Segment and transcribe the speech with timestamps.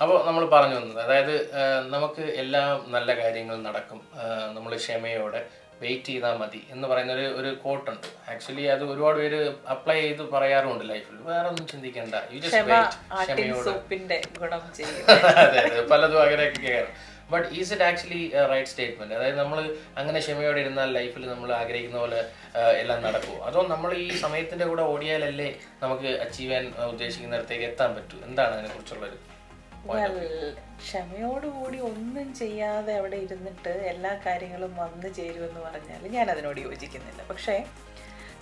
[0.00, 1.34] അപ്പോൾ നമ്മൾ പറഞ്ഞു വന്നത് അതായത്
[1.90, 3.98] നമുക്ക് എല്ലാ നല്ല കാര്യങ്ങളും നടക്കും
[4.54, 5.40] നമ്മൾ ക്ഷമയോടെ
[5.80, 9.38] വെയിറ്റ് ചെയ്താൽ മതി എന്ന് പറയുന്ന ഒരു ഒരു കോട്ടുണ്ട് ആക്ച്വലി അത് ഒരുപാട് പേര്
[9.74, 13.62] അപ്ലൈ ചെയ്ത് പറയാറുണ്ട് ലൈഫിൽ വേറെ ഒന്നും ചിന്തിക്കണ്ട യു ജസ്റ്റ് വെയിറ്റ് ക്ഷമയോടെ.
[15.44, 15.80] അതെ അതെ.
[15.90, 16.92] പലതും അങ്ങനെയൊക്കെ കേൾക്കാം.
[17.30, 18.20] But is it actually
[18.52, 19.58] right statement അതായത് നമ്മൾ
[19.96, 22.20] അങ്ങനെ ക്ഷമയോടെ ഇരുന്നാൽ ലൈഫിൽ നമ്മൾ ആഗ്രഹിക്കുന്ന പോലെ
[22.80, 25.50] എല്ലാം നടക്കുമോ അതോ നമ്മൾ ഈ സമയത്തിന്റെ കൂടെ ഓടിയാലല്ലേ
[25.82, 28.18] നമുക്ക് അച്ചീവ് ചെയ്യാൻ ഉദ്ദേശിക്കുന്നിടത്തേക്ക് എത്താൻ പറ്റൂ?
[28.28, 29.29] എന്താണ് അതിനെ കുറിച്ചുള്ളൊരു Well,
[30.82, 37.22] ക്ഷമയോടുകൂടി ഒന്നും ചെയ്യാതെ അവിടെ ഇരുന്നിട്ട് എല്ലാ കാര്യങ്ങളും വന്നു ചേരുമെന്ന് പറഞ്ഞാൽ ഞാൻ അതിനോട് യോജിക്കുന്നില്ല.
[37.30, 37.54] പക്ഷേ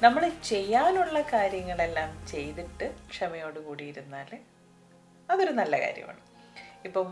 [0.05, 4.31] നമ്മൾ ചെയ്യാനുള്ള കാര്യങ്ങളെല്ലാം ചെയ്തിട്ട് ക്ഷമയോടുകൂടി ഇരുന്നാൽ
[5.29, 6.21] അതൊരു നല്ല കാര്യമാണ്.
[6.89, 7.09] ഇപ്പം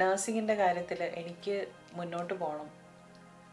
[0.00, 1.56] നഴ്സിങ്ങിന്റെ കാര്യത്തിൽ എനിക്ക്
[1.98, 2.68] മുന്നോട്ട് പോകണം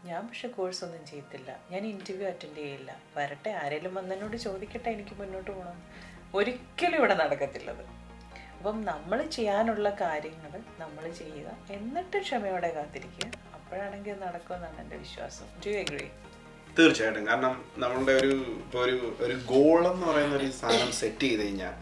[0.08, 2.90] ഞാൻ പക്ഷെ കോഴ്സൊന്നും ചെയ്യത്തില്ല ഞാൻ ഇന്റർവ്യൂ അറ്റൻഡ് ചെയ്യില്ല.
[3.16, 5.78] വരട്ടെ ആരെങ്കിലും വന്നതിനോട് ചോദിക്കട്ടെ എനിക്ക് മുന്നോട്ട് പോകണം
[6.38, 7.84] ഒരിക്കലും ഇവിടെ നടക്കത്തില്ലത്.
[8.62, 11.48] അപ്പം നമ്മൾ ചെയ്യാനുള്ള കാര്യങ്ങൾ നമ്മൾ ചെയ്യുക.
[11.76, 13.26] എന്നിട്ട് ക്ഷമയോടെ കാത്തിരിക്കുക.
[13.54, 15.46] അപ്പോഴാണെങ്കിൽ നടക്കുമെന്നാണ് എന്റെ വിശ്വാസം.
[15.64, 16.04] ഡു എഗ്രി
[16.78, 17.26] തീർച്ചയായിട്ടും.
[17.26, 21.74] കാരണം നമ്മളുടെ ഒരു ഇപ്പോൾ ഒരു ഒരു ഗോൾ എന്ന് പറയുന്ന ഒരു സാധനം സെറ്റ് ചെയ്ത് കഴിഞ്ഞാൽ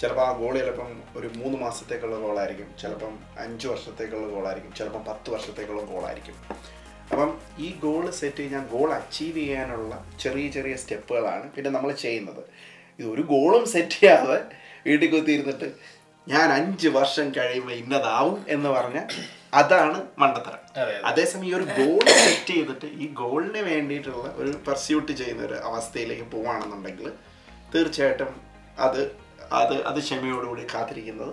[0.00, 5.82] ചിലപ്പോൾ ആ ഗോൾ ചിലപ്പം ഒരു മൂന്ന് മാസത്തേക്കുള്ള ഗോളായിരിക്കും ചിലപ്പം അഞ്ച് വർഷത്തേക്കുള്ള ഗോളായിരിക്കും ചിലപ്പം പത്ത് വർഷത്തേക്കുള്ള
[5.82, 6.38] ഗോളായിരിക്കും
[7.10, 12.42] അപ്പം ഈ ഗോൾ സെറ്റ് കഴിഞ്ഞാൽ ഗോൾ അച്ചീവ് ചെയ്യാനുള്ള ചെറിയ ചെറിയ സ്റ്റെപ്പുകളാണ് പിന്നെ നമ്മൾ ചെയ്യുന്നത്.
[12.98, 14.40] ഇത് ഒരു ഗോളും സെറ്റ് ചെയ്യാതെ
[14.86, 15.97] വീട്ടിൽ കുത്തിയിരുന്നിട്ട്
[16.32, 18.98] ഞാൻ അഞ്ച് വർഷം കഴിയുമ്പോൾ ഇന്നതാവും എന്ന് പറഞ്ഞ
[19.58, 20.60] അതാണ് മണ്ടത്തരം.
[21.10, 27.08] അതേസമയം ഈ ഒരു ഗോൾ സെറ്റ് ചെയ്തിട്ട് ഈ ഗോളിന് വേണ്ടിയിട്ടുള്ള ഒരു പെർസ്യൂട്ട് ചെയ്യുന്ന ഒരു അവസ്ഥയിലേക്ക് പോവാണെന്നുണ്ടെങ്കിൽ
[27.74, 28.32] തീർച്ചയായിട്ടും
[28.86, 29.00] അത്
[29.60, 31.32] അത് അത് ക്ഷമയോടുകൂടി കാത്തിരിക്കുന്നത്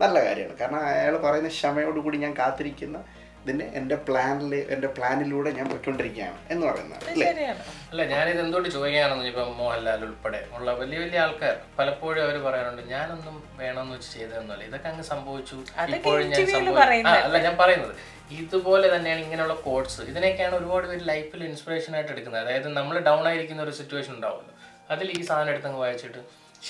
[0.00, 0.56] നല്ല കാര്യമാണ്.
[0.60, 2.98] കാരണം അയാൾ പറയുന്ന ക്ഷമയോടുകൂടി ഞാൻ കാത്തിരിക്കുന്ന
[3.46, 7.26] ഇതിന്റെ എന്റെ പ്ലാനിൽ എന്റെ പ്ലാനിലൂടെ ഞാൻ പോയിക്കൊണ്ടിരിക്കുകയാണ് എന്ന് പറയുന്നത് അല്ലേ?
[7.28, 7.60] ശരിയാണ്.
[7.90, 13.36] അല്ല ഞാനിത് എന്തുകൊണ്ട് ചോദിക്കുകയാണെന്ന് ഇപ്പം മോഹൻലാൽ ഉൾപ്പെടെ ഉള്ള വലിയ വലിയ ആൾക്കാർ പലപ്പോഴും അവർ പറയാറുണ്ട് ഞാനൊന്നും
[13.56, 15.56] വേണമെന്ന് വെച്ച് ചെയ്തതെന്നല്ല ഇതൊക്കെ അങ്ങ് സംഭവിച്ചു.
[15.96, 16.80] ഇപ്പോഴും ഞാൻ interview സംഭവി-
[17.24, 17.94] അല്ല ഞാൻ പറയുന്നത്.
[18.32, 22.42] ഇതുപോലെ തന്നെയാണ് ഇങ്ങനെയുള്ള കോഴ്സ് ഇതിനൊക്കെയാണ് ഒരുപാട് പേര് ലൈഫിൽ ഇൻസ്പിറേഷൻ ആയിട്ട് എടുക്കുന്നത്.
[22.42, 24.54] അതായത് നമ്മൾ ഡൗൺ ആയിരിക്കുന്ന ഒരു സിറ്റുവേഷൻ ഉണ്ടാവുമല്ലോ.
[24.90, 26.20] അതിൽ ഈ സാധനം എടുത്തങ്ങ് വായിച്ചിട്ട്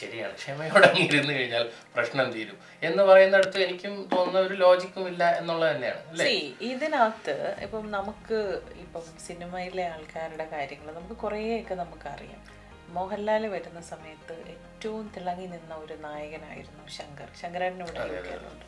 [0.01, 0.35] ശരിയാണ്.
[0.35, 1.65] ക്ഷമയോടെ ഇരുന്ന് കഴിഞ്ഞാൽ
[1.95, 2.59] പ്രശ്നം തീരും.
[2.83, 6.23] എന്ന് പറയുന്നിടത്ത് എനിക്കും തോന്നുന്ന ഒരു ലോജിക്കും ഇല്ല എന്നുള്ളത് തന്നെയാണ്
[6.71, 8.41] ഇതിനകത്ത് ഇപ്പം നമുക്ക്
[8.77, 12.43] ഇപ്പം സിനിമയിലെ ആൾക്കാരുടെ കാര്യങ്ങൾ നമുക്ക് കുറേയൊക്കെ നമുക്കറിയാം.
[12.89, 17.29] മോഹൻലാൽ വരുന്ന സമയത്ത് ഏറ്റവും തിളങ്ങി നിന്ന ഒരു നായകനായിരുന്നു ശങ്കർ.
[17.43, 18.67] ശങ്കരാടിനോട് കേൾക്കാറുണ്ട്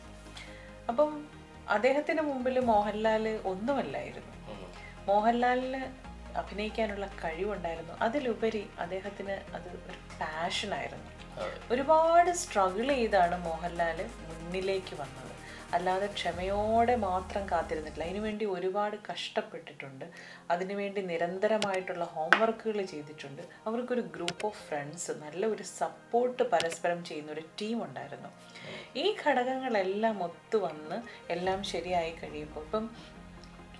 [0.89, 1.11] അപ്പം
[1.69, 4.35] അദ്ദേഹത്തിന് മുമ്പിൽ മോഹൻലാൽ ഒന്നുമല്ലായിരുന്നു.
[5.05, 5.81] മോഹൻലാലിന്
[6.37, 7.93] അഭിനയിക്കാനുള്ള കഴിവുണ്ടായിരുന്നു.
[8.01, 11.08] അതിലുപരി അദ്ദേഹത്തിന് അത് ഒരു പാഷനായിരുന്നു
[11.71, 15.25] ഒരുപാട് സ്ട്രഗിൾ ചെയ്താണ് മോഹൻലാൽ മുന്നിലേക്ക് വന്നത്.
[15.75, 18.05] അല്ലാതെ ക്ഷമയോടെ മാത്രം കാത്തിരുന്നിട്ടില്ല.
[18.05, 20.05] അതിനുവേണ്ടി ഒരുപാട് കഷ്ടപ്പെട്ടിട്ടുണ്ട്.
[20.51, 23.43] അതിനുവേണ്ടി നിരന്തരമായിട്ടുള്ള ഹോംവർക്കുകൾ ചെയ്തിട്ടുണ്ട്.
[23.67, 28.31] അവർക്കൊരു ഗ്രൂപ്പ് ഓഫ് ഫ്രണ്ട്സ് നല്ല ഒരു സപ്പോർട്ട് പരസ്പരം ചെയ്യുന്ന ഒരു ടീം ഉണ്ടായിരുന്നു.
[28.95, 30.99] ഈ ഘടകങ്ങളെല്ലാം ഒത്തു വന്ന്
[31.31, 32.85] എല്ലാം ശരിയായി കഴിയുമ്പോൾ ഇപ്പം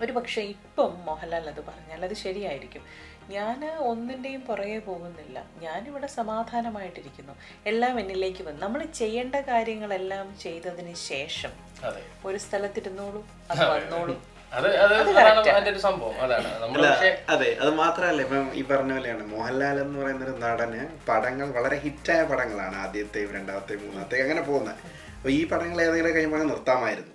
[0.02, 2.84] ഒരു പക്ഷേ ഇപ്പം മോഹൻലാൽ അത് പറഞ്ഞാൽ അത് ശരിയായിരിക്കും.
[3.30, 5.44] ഞാൻ ഒന്നിന്റെയും പുറകെ പോകുന്നില്ല.
[5.62, 7.34] ഞാനിവിടെ സമാധാനമായിട്ടിരിക്കുന്നു.
[7.66, 8.62] എല്ലാം എന്നിലേക്ക് വന്നു.
[8.62, 11.50] നമ്മൾ ചെയ്യേണ്ട കാര്യങ്ങളെല്ലാം ചെയ്തതിന് ശേഷം
[11.84, 12.02] അതെ.
[12.26, 14.22] ഒരു സ്ഥലത്തിരുന്നോളൂ അത് വന്നോളൂ.
[14.54, 16.16] അത് അത് അതാണ് അതിന്റെ ഒരു സംഭവം.
[16.22, 16.62] അതാണ്.
[16.62, 16.86] നമ്മൾ
[17.30, 22.24] അതെ അത് മാത്രല്ല ഇപ്പം ഈ പറഞ്ഞ പോലെയാണ് മോഹൻലാൽ എന്ന് പറയുന്ന ഒരു നടന് പടങ്ങൾ വളരെ ഹിറ്റായ
[22.24, 24.76] പടങ്ങളാണ് ആദ്യത്തെയും രണ്ടാമത്തെയും മൂന്നാമത്തെയും അങ്ങനെ പോകുന്നത്.
[25.16, 27.14] അപ്പൊ ഈ പടങ്ങൾ ഏതെങ്കിലും കഴിയുമ്പോൾ നിർത്താമായിരുന്നു.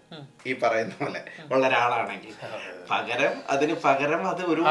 [0.48, 1.20] ഈ പറയുന്ന പോലെ
[1.52, 2.32] ഉള്ള ഒരാളാണെങ്കിൽ
[2.91, 4.62] പകരം അതിന് പകരം അത് ഒരു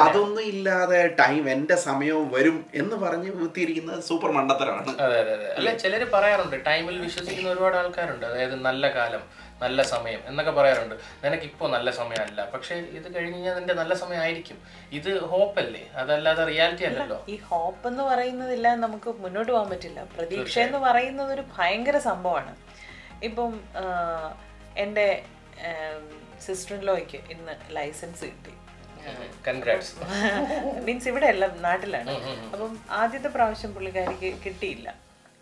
[0.00, 4.92] അതൊന്നും ഇല്ലാതെ ടൈം എന്റെ സമയവും വരും എന്ന് പറഞ്ഞ് ഊത്തിയിരിക്കുന്ന സൂപ്പർ മണ്ടത്തരമാണ്.
[5.04, 5.48] അല്ലെ അതെ അതെ.
[5.58, 8.26] അല്ല ചിലര് പറയാറുണ്ട് ടൈമിൽ വിശ്വസിക്കുന്ന ഒരുപാട് ആൾക്കാരുണ്ട്.
[8.26, 9.24] അതായത് നല്ല കാലം
[9.62, 10.94] നല്ല സമയം എന്നൊക്കെ പറയാറുണ്ട്.
[11.24, 12.40] നിനക്ക് ഇപ്പോൾ നല്ല സമയമല്ല.
[12.54, 14.58] പക്ഷേ ഇത് കഴിഞ്ഞ് കഴിഞ്ഞാൽ നിന്റെ നല്ല സമയമായിരിക്കും.
[14.98, 17.18] ഇത് ഹോപ്പ് അല്ലേ അതല്ലാതെ റിയാലിറ്റി അല്ലല്ലോ.
[17.28, 20.00] ഈ ഹോപ്പ് എന്ന് പറയുന്നതില്ല നമുക്ക് മുന്നോട്ട് പോകാൻ പറ്റില്ല.
[20.16, 22.54] പ്രതീക്ഷ എന്ന് പറയുന്നത് ഒരു ഭയങ്കര സംഭവമാണ്.
[23.28, 23.52] ഇപ്പം
[24.84, 25.06] എന്റെ
[26.46, 28.52] സിസ്റ്റർ ലോയ്ക്ക് ഇന്ന് ലൈസൻസ് കിട്ടി.
[29.46, 29.92] കൺഗ്രാറ്റ്സ്
[30.86, 32.14] മീൻസ് ഇവിടെ അല്ല നാട്ടിലാണ്.
[32.52, 34.88] അപ്പം ആദ്യത്തെ പ്രാവശ്യം പുള്ളിക്കാരിക്ക് കിട്ടിയില്ല.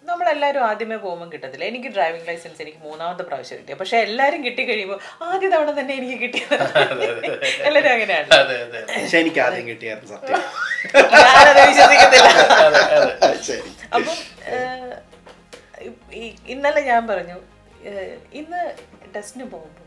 [0.09, 1.65] നമ്മളെല്ലാവരും ആദ്യമേ പോകുമ്പോൾ കിട്ടത്തില്ല.
[1.71, 3.77] എനിക്ക് ഡ്രൈവിംഗ് ലൈസൻസ് എനിക്ക് മൂന്നാമത്തെ പ്രാവശ്യം കിട്ടിയ.
[3.83, 6.55] പക്ഷെ എല്ലാവരും കിട്ടി കഴിയുമ്പോൾ ആദ്യ തവണ തന്നെ എനിക്ക് കിട്ടിയത്.
[7.69, 8.29] എല്ലാവരും അങ്ങനെയാണ്.
[8.41, 10.43] അതെ അതെ പക്ഷെ എനിക്ക് ആദ്യം കിട്ടിയായിരുന്നു സത്യം.
[11.15, 12.29] ഞാനത് വിശ്വസിക്കത്തില്ല.
[13.97, 14.15] അപ്പം
[16.55, 17.39] ഇന്നലെ ഞാൻ പറഞ്ഞു
[18.33, 18.77] ഇന്ന്
[19.17, 19.85] ടെസ്റ്റിന് പോകുമ്പോൾ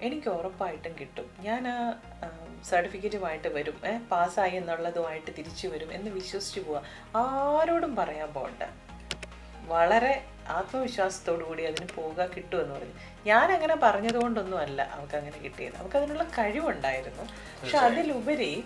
[0.00, 1.36] എനിക്ക് ഉറപ്പായിട്ടും കിട്ടും.
[1.40, 1.92] ഞാൻ ആ
[2.64, 6.82] സർട്ടിഫിക്കറ്റുമായിട്ട് വരും ഏഹ് പാസ്സായി എന്നുള്ളതുമായിട്ട് തിരിച്ചു വരും എന്ന് വിശ്വസിച്ച് പോവാ.
[7.16, 8.62] ആരോടും പറയാൻ പോകണ്ട
[9.66, 12.94] വളരെ ആത്മവിശ്വാസത്തോടു കൂടി അതിന് പോവുക കിട്ടുമെന്ന് പറഞ്ഞു.
[13.26, 15.76] ഞാൻ അങ്ങനെ പറഞ്ഞതുകൊണ്ടൊന്നുമല്ല അവൾക്ക് അങ്ങനെ കിട്ടിയത്.
[15.76, 17.22] അവൾക്ക് അതിനുള്ള കഴിവുണ്ടായിരുന്നു.
[17.62, 18.64] പക്ഷെ അതിലുപരി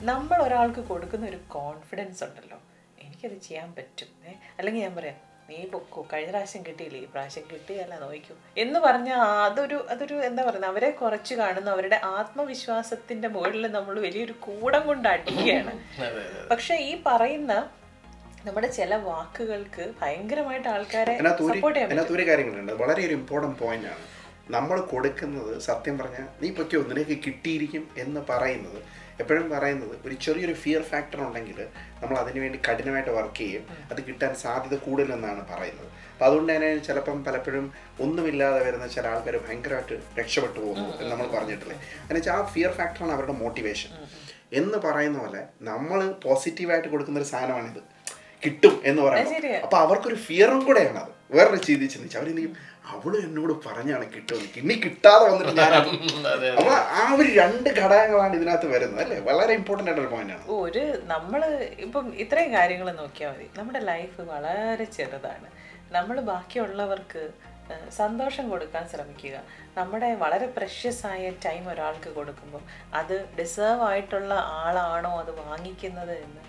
[0.00, 2.58] നമ്മൾ ഒരാൾക്ക് കൊടുക്കുന്ന ഒരു കോൺഫിഡൻസ് ഉണ്ടല്ലോ.
[3.02, 4.08] എനിക്കത് ചെയ്യാൻ പറ്റും
[4.58, 6.00] അല്ലെങ്കിൽ ഞാൻ പറയാം നീ പൊക്കോ?
[6.12, 6.98] കഴിഞ്ഞ പ്രാവശ്യം കിട്ടിയില്ലേ?
[7.04, 8.34] ഈ പ്രാവശ്യം കിട്ടിയല്ല നോക്കൂ
[8.64, 14.82] എന്ന് പറഞ്ഞാൽ അതൊരു അതൊരു എന്താ പറയുന്നത് അവരെ കുറച്ച് കാണുന്നു അവരുടെ ആത്മവിശ്വാസത്തിന്റെ മുകളിൽ നമ്മൾ വലിയൊരു കൂടം
[14.86, 15.74] കൊണ്ട് അടിക്കുകയാണ്.
[16.52, 17.52] പക്ഷെ ഈ പറയുന്ന
[18.46, 21.14] നമ്മുടെ ചില വാക്കുകൾക്ക് ഭയങ്കരമായിട്ട് ആൾക്കാരെ
[21.50, 24.02] സപ്പോർട്ട് ചെയ്യാൻ വളരെ ഒരു ഇമ്പോർട്ടന്റ് പോയിന്റ് ആണ്.
[24.54, 28.80] നമ്മൾ കൊടുക്കുന്നത് സത്യം പറഞ്ഞാൽ നീ പറ്റിയോ നിനക്ക് കിട്ടിയിരിക്കും എന്ന് പറയുന്നത്
[29.22, 31.58] എപ്പോഴും പറയുന്നത് ഒരു ചെറിയൊരു ഫിയർ ഫാക്ടർ ഉണ്ടെങ്കിൽ
[32.02, 33.64] നമ്മൾ അതിനുവേണ്ടി കഠിനമായിട്ട് വർക്ക് ചെയ്യും.
[33.92, 35.88] അത് കിട്ടാൻ സാധ്യത കൂടുതലെന്നാണ് പറയുന്നത്.
[36.12, 37.66] അപ്പോൾ അതുകൊണ്ട് തന്നെ ചിലപ്പം പലപ്പോഴും
[38.04, 41.76] ഒന്നുമില്ലാതെ വരുന്ന ചില ആൾക്കാർ ഭയങ്കരമായിട്ട് രക്ഷപ്പെട്ടു പോകുന്നു എന്ന് നമ്മൾ പറഞ്ഞിട്ടില്ലേ.
[42.02, 43.92] എന്നുവെച്ചാൽ ആ ഫിയർ ഫാക്ടറാണ് അവരുടെ മോട്ടിവേഷൻ
[44.60, 47.82] എന്ന് പറയുന്ന പോലെ നമ്മൾ പോസിറ്റീവായിട്ട് കൊടുക്കുന്ന ഒരു സാധനമാണിത്.
[48.42, 52.18] കിട്ടും എന്ന് പറയുന്നത് അപ്പോൾ അവർക്കൊരു ഫിയറും കൂടെയാണ് അത് വേറൊരു ചെയ്തി ചിന്തിച്ചു
[52.84, 55.72] അവൾ എന്നോട് പറഞ്ഞാണ് കിട്ടുന്നത് ഇനി കിട്ടാതെ വന്നിട്ട് ഞാൻ
[56.58, 59.18] അപ്പൊ ആ ഒരു രണ്ട് ഘടകങ്ങളാണ് ഇതിനകത്ത് വരുന്നത് അല്ലേ?
[59.28, 60.44] വളരെ ഇമ്പോർട്ടന്റ് ആയിട്ടൊരു പോയിന്റ് ആണ്.
[60.58, 60.82] ഒരു
[61.12, 61.40] നമ്മൾ
[61.86, 63.46] ഇപ്പം ഇത്രയും കാര്യങ്ങൾ നോക്കിയാൽ മതി.
[63.58, 65.48] നമ്മുടെ ലൈഫ് വളരെ ചെറുതാണ്.
[65.96, 67.22] നമ്മൾ ബാക്കിയുള്ളവർക്ക്
[67.98, 69.36] സന്തോഷം കൊടുക്കാൻ ശ്രമിക്കുക.
[69.76, 72.62] നമ്മുടെ വളരെ പ്രഷ്യസ് ആയ ടൈം ഒരാൾക്ക് കൊടുക്കുമ്പോൾ
[73.00, 74.32] അത് ഡിസേർവ് ആയിട്ടുള്ള
[74.62, 76.42] ആളാണോ അത് വാങ്ങിക്കുന്നത് എന്ന്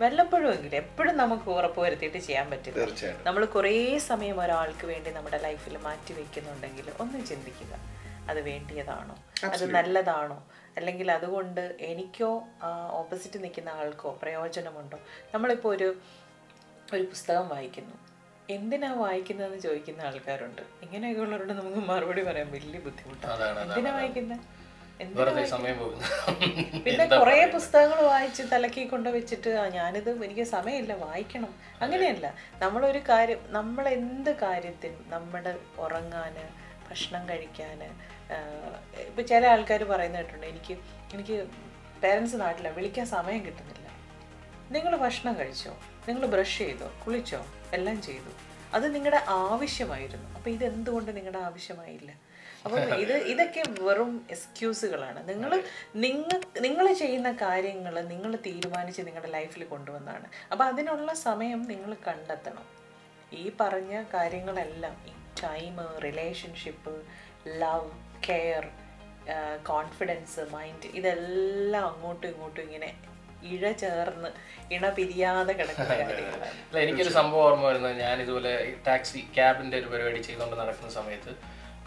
[0.00, 3.12] വല്ലപ്പോഴും എങ്കിലും എപ്പോഴും നമുക്ക് ഉറപ്പ് വരുത്തിയിട്ട് ചെയ്യാൻ പറ്റില്ല.
[3.26, 7.76] നമ്മൾ കുറേ സമയം ഒരാൾക്ക് വേണ്ടി നമ്മുടെ ലൈഫിൽ മാറ്റി വെക്കുന്നുണ്ടെങ്കിൽ ഒന്ന് ചിന്തിക്കുക.
[8.28, 9.16] അത് വേണ്ടിയതാണോ?
[9.44, 10.48] അത് നല്ലതാണോ?
[10.76, 12.44] അല്ലെങ്കിൽ അതുകൊണ്ട് എനിക്കോ
[12.90, 14.98] ഓപ്പോസിറ്റ് നിൽക്കുന്ന ആൾക്കോ പ്രയോജനമുണ്ടോ?
[15.34, 15.94] നമ്മളിപ്പോൾ ഒരു
[16.94, 17.94] ഒരു പുസ്തകം വായിക്കുന്നു.
[18.50, 20.62] എന്തിനാ വായിക്കുന്നതെന്ന് ചോദിക്കുന്ന ആൾക്കാരുണ്ട്.
[20.82, 23.60] ഇങ്ങനെയൊക്കെ ഉള്ളവരോട് നമുക്ക് മറുപടി പറയാൻ വലിയ ബുദ്ധിമുട്ടാണ്.
[23.60, 24.55] എന്തിനാ വായിക്കുന്നത്
[25.00, 26.04] വെറുതെ സമയം പോകുന്നു.
[26.84, 31.54] പിന്നെ കുറേ പുസ്തകങ്ങൾ വായിച്ച് തലക്കി കൊണ്ട് വെച്ചിട്ട് ഞാനിത് എനിക്ക് സമയമില്ല വായിക്കണം.
[31.82, 32.34] അങ്ങനെയല്ല.
[32.62, 36.36] നമ്മളൊരു കാര്യം നമ്മൾ എന്ത് കാര്യത്തിനും നമ്മുടെ ഉറങ്ങാൻ
[36.88, 37.78] ഭക്ഷണം കഴിക്കാൻ
[39.08, 40.74] ഇപ്പം ചില ആൾക്കാർ പറയുന്ന കേട്ടിട്ടുണ്ട് എനിക്ക്
[41.14, 41.36] എനിക്ക്
[42.02, 43.86] പേരൻസ് നാട്ടില വിളിക്കാൻ സമയം കിട്ടുന്നില്ല.
[44.70, 45.72] നിങ്ങൾ ഭക്ഷണം കഴിച്ചോ?
[46.08, 46.88] നിങ്ങൾ ബ്രഷ് ചെയ്തോ?
[47.06, 47.46] കുളിച്ചോ?
[47.72, 48.32] എല്ലാം ചെയ്തു.
[48.74, 50.28] അത് നിങ്ങളുടെ ആവശ്യമായിരുന്നു.
[50.36, 52.12] അപ്പോൾ ഇത് എന്തുകൊണ്ട് നിങ്ങളുടെ ആവശ്യമായില്ല?
[52.66, 55.20] അപ്പം ഇത് ഇതൊക്കെ വെറും എക്സ്ക്യൂസുകളാണ്.
[55.30, 55.50] നിങ്ങൾ
[56.04, 62.66] നിങ്ങൾ നിങ്ങൾ ചെയ്യുന്ന കാര്യങ്ങൾ നിങ്ങൾ തീരുമാനിച്ച് നിങ്ങളുടെ ലൈഫിൽ കൊണ്ടുവന്നാണ് അപ്പോൾ അതിനുള്ള സമയം നിങ്ങൾ കണ്ടെത്തണം.
[63.42, 65.76] ഈ പറഞ്ഞ കാര്യങ്ങളെല്ലാം ഈ time
[66.06, 66.94] relationship
[67.62, 67.90] love
[68.26, 68.64] care
[69.70, 72.90] confidence mind ഇതെല്ലാം അങ്ങോട്ടും ഇങ്ങോട്ടും ഇങ്ങനെ
[73.54, 74.28] ഇഴ ചേർന്ന്
[74.74, 75.94] ഇണ പിരിയാതെ കിടക്കുന്ന
[76.84, 77.94] എനിക്കൊരു സംഭവം ഓർമ്മ വരുന്നത്.
[78.04, 78.52] ഞാൻ ഇതുപോലെ
[78.86, 81.32] ടാക്സി ക്യാബിന്റെ ഒരു പരിപാടി ചെയ്തുകൊണ്ട് നടക്കുന്ന സമയത്ത്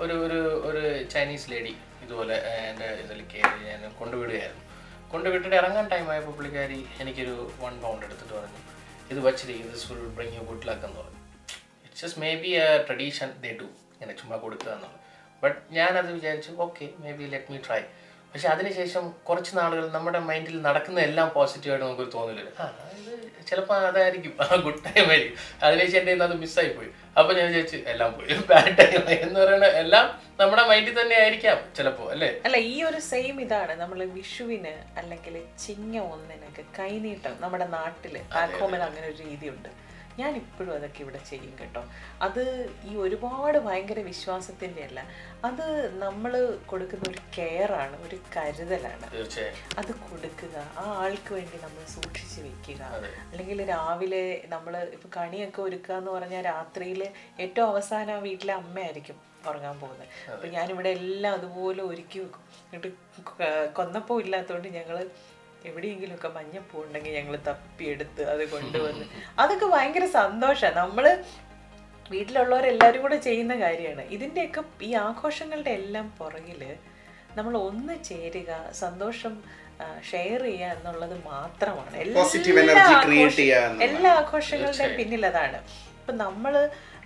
[0.03, 0.81] ഒരു ഒരു ഒരു
[1.13, 1.73] ചൈനീസ് ലേഡി
[2.03, 2.35] ഇതുപോലെ
[2.69, 4.63] എന്റെ ഇതിൽ കയറി ഞാൻ കൊണ്ടുവിടുകയായിരുന്നു.
[5.11, 8.59] കൊണ്ടുവിട്ടിട്ട് ഇറങ്ങാൻ ടൈം ആയപ്പോൾ പുള്ളിക്കാരി എനിക്കൊരു വൺ പൗണ്ട് എടുത്തിട്ട് പറഞ്ഞു
[9.11, 11.21] ഇത് വച്ചിരിക്കും this will bring you good luck എന്ന് പറഞ്ഞു.
[11.85, 14.99] It's just maybe a tradition they do ഇങ്ങനെ ചുമ്മാ കൊടുക്കുക എന്നുള്ളത്.
[15.43, 16.87] ബട്ട് ഞാനത് വിചാരിച്ചു okay
[17.19, 17.81] maybe let me try
[18.31, 22.65] പക്ഷെ അതിനുശേഷം കുറച്ച് നാളുകൾ നമ്മുടെ മൈൻഡിൽ നടക്കുന്ന എല്ലാം പോസിറ്റീവായിട്ട് നമുക്കൊരു തോന്നില്ല ആ
[22.99, 23.13] ഇത്
[23.49, 24.33] ചിലപ്പോൾ അതായിരിക്കും.
[24.43, 25.37] ആ ഗുഡ് ടൈം ആയിരിക്കും.
[25.65, 26.89] അതിനുശേഷം എന്റെ അത് മിസ്സായി പോയി
[27.19, 28.33] അപ്പോൾ ഞാൻ വിചാരിച്ചു എല്ലാം പോയി.
[28.49, 30.05] ബാഡ് ടൈം എന്ന് പറയുന്നത് എല്ലാം
[30.41, 32.29] നമ്മുടെ മൈൻഡിൽ തന്നെ ആയിരിക്കാം ചിലപ്പോ അല്ലേ?
[32.45, 35.35] അല്ല ഈ ഒരു സെയിം ഇതാണ് നമ്മൾ വിഷുവിന് അല്ലെങ്കിൽ
[35.65, 39.69] ചിങ്ങ ഒന്നിനൊക്കെ കൈനീട്ടം നമ്മുടെ നാട്ടിൽ ആഘോമൻ അങ്ങനെ ഒരു രീതിയുണ്ട്.
[40.21, 41.83] ഞാൻ ഇപ്പോഴും അതൊക്കെ ഇവിടെ ചെയ്യും കേട്ടോ.
[42.27, 42.41] അത്
[42.89, 44.99] ഈ ഒരുപാട് ഭയങ്കര വിശ്വാസത്തിന്റെ അല്ല
[45.49, 45.65] അത്
[46.03, 46.33] നമ്മൾ
[46.71, 49.07] കൊടുക്കുന്ന ഒരു കെയറാണ് ആണ് ഒരു കരുതലാണ്.
[49.81, 52.81] അത് കൊടുക്കുക ആ ആൾക്ക് വേണ്ടി നമ്മൾ സൂക്ഷിച്ച് വെക്കുക.
[53.31, 54.23] അല്ലെങ്കിൽ രാവിലെ
[54.53, 57.01] നമ്മൾ ഇപ്പം കണിയൊക്കെ ഒരുക്കുക എന്ന് പറഞ്ഞാൽ രാത്രിയിൽ
[57.45, 59.17] ഏറ്റവും അവസാനം ആ വീട്ടിലെ അമ്മയായിരിക്കും
[59.49, 60.07] ഉറങ്ങാൻ പോകുന്നത്.
[60.35, 62.45] അപ്പം ഞാനിവിടെ എല്ലാം അതുപോലെ ഒരുക്കി വെക്കും.
[62.65, 62.89] എന്നിട്ട്
[63.77, 64.97] കൊന്നപ്പോ ഇല്ലാത്തതുകൊണ്ട് ഞങ്ങൾ
[65.67, 69.05] എവിടെയെങ്കിലുമൊക്കെ മഞ്ഞപ്പൂ ഉണ്ടെങ്കിൽ ഞങ്ങൾ തപ്പിയെടുത്ത് അത് കൊണ്ടുവന്ന്.
[69.41, 71.05] അതൊക്കെ ഭയങ്കര സന്തോഷമാണ് നമ്മൾ
[72.13, 74.03] വീട്ടിലുള്ളവരെല്ലാവരും കൂടെ ചെയ്യുന്ന കാര്യമാണ്.
[74.15, 76.61] ഇതിന്റെയൊക്കെ ഈ ആഘോഷങ്ങളുടെ എല്ലാം പുറകിൽ
[77.37, 78.51] നമ്മൾ ഒന്ന് ചേരുക
[78.83, 79.33] സന്തോഷം
[80.11, 81.93] ഷെയർ ചെയ്യുക എന്നുള്ളത് മാത്രമാണ്.
[82.05, 82.23] എല്ലാ
[83.87, 85.59] എല്ലാ ആഘോഷങ്ങളുടെയും പിന്നിൽ അതാണ്
[85.99, 86.53] ഇപ്പം നമ്മൾ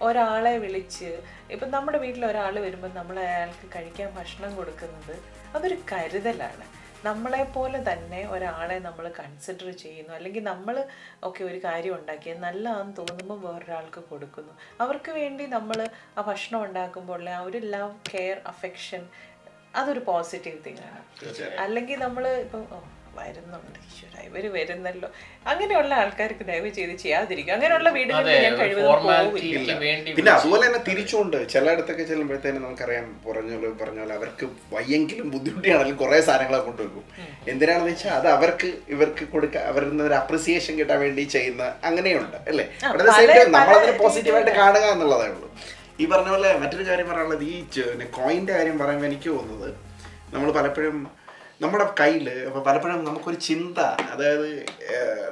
[0.08, 1.10] ഒരാളെ വിളിച്ച്
[1.54, 5.16] ഇപ്പം നമ്മുടെ വീട്ടിൽ ഒരാൾ വരുമ്പോൾ നമ്മൾ അയാൾക്ക് കഴിക്കാൻ ഭക്ഷണം കൊടുക്കുന്നത്
[5.56, 6.66] അതൊരു കരുതലാണ്.
[7.06, 10.76] നമ്മളെ പോലെ തന്നെ ഒരാളെ നമ്മൾ കൺസിഡർ ചെയ്യുന്നു അല്ലെങ്കിൽ നമ്മൾ
[11.24, 14.54] ഒക്കെ ഒരു കാര്യം ഉണ്ടാക്കിയത് നല്ലതാണെന്ന് തോന്നുമ്പോൾ വേറൊരാൾക്ക് കൊടുക്കുന്നു.
[14.84, 15.80] അവർക്ക് വേണ്ടി നമ്മൾ
[16.18, 19.04] ആ ഭക്ഷണം ഉണ്ടാക്കുമ്പോൾ ആ ഒരു ലവ് കെയർ അഫെക്ഷൻ
[19.76, 21.02] അതൊരു പോസിറ്റീവ് തിങ് ആണ്.
[21.64, 22.64] അല്ലെങ്കിൽ നമ്മൾ ഇപ്പം
[23.16, 23.78] വരുന്നുണ്ട്.
[23.88, 25.08] ഈശ്വര ഇവർ വരുന്നല്ലോ.
[25.46, 29.36] അങ്ങനെയുള്ള ആൾക്കാർക്ക് ദയവ് ചെയ്ത് ചെയ്യാതിരിക്കും അങ്ങനെയുള്ള വീടുകളിൽ ഞാൻ കഴിവതും
[30.10, 36.20] പിന്നെ അതുപോലെ തന്നെ തിരിച്ചുകൊണ്ട് ചിലയിടത്തൊക്കെ ചെല്ലുമ്പോഴത്തേനും നമുക്കറിയാം പറഞ്ഞ പോലെ പറഞ്ഞ പോലെ അവർക്ക് വയ്യെങ്കിലും ബുദ്ധിമുട്ടിയാണെങ്കിലും കുറെ
[36.28, 37.06] സാധനങ്ങളെ കൊണ്ടുവെക്കും
[37.48, 42.66] എന്തിനാണെന്ന് വെച്ചാൽ അത് അവർക്ക് ഇവർക്ക് കൊടുക്ക അവരുടെ ഒരു അപ്രിസിയേഷൻ കിട്ടാൻ വേണ്ടി ചെയ്യുന്ന അങ്ങനെയുണ്ട് അല്ലേ?
[42.80, 45.50] ആ, But at the same പല- time നമ്മളതിനെ പോസിറ്റീവായിട്ട് കാണുക എന്നുള്ളതേ ഉള്ളൂ.
[46.00, 47.58] ഈ പറഞ്ഞ പോലെ മറ്റൊരു കാര്യം പറയാനുള്ളത് ഈ
[48.14, 49.70] കോയിന്റെ കാര്യം പറയുമ്പോൾ എനിക്ക് തോന്നുന്നത്
[50.34, 50.98] നമ്മൾ പലപ്പോഴും
[51.64, 52.28] നമ്മുടെ കയ്യിൽ
[52.68, 53.80] പലപ്പോഴും നമുക്കൊരു ചിന്ത
[54.14, 54.48] അതായത്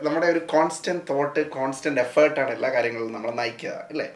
[0.06, 4.08] നമ്മുടെ ഒരു കോൺസ്റ്റന്റ് തോട്ട് കോൺസ്റ്റന്റ് എഫേർട്ടാണ് എല്ലാ കാര്യങ്ങളും നമ്മളെ നയിക്കുക അല്ലേ?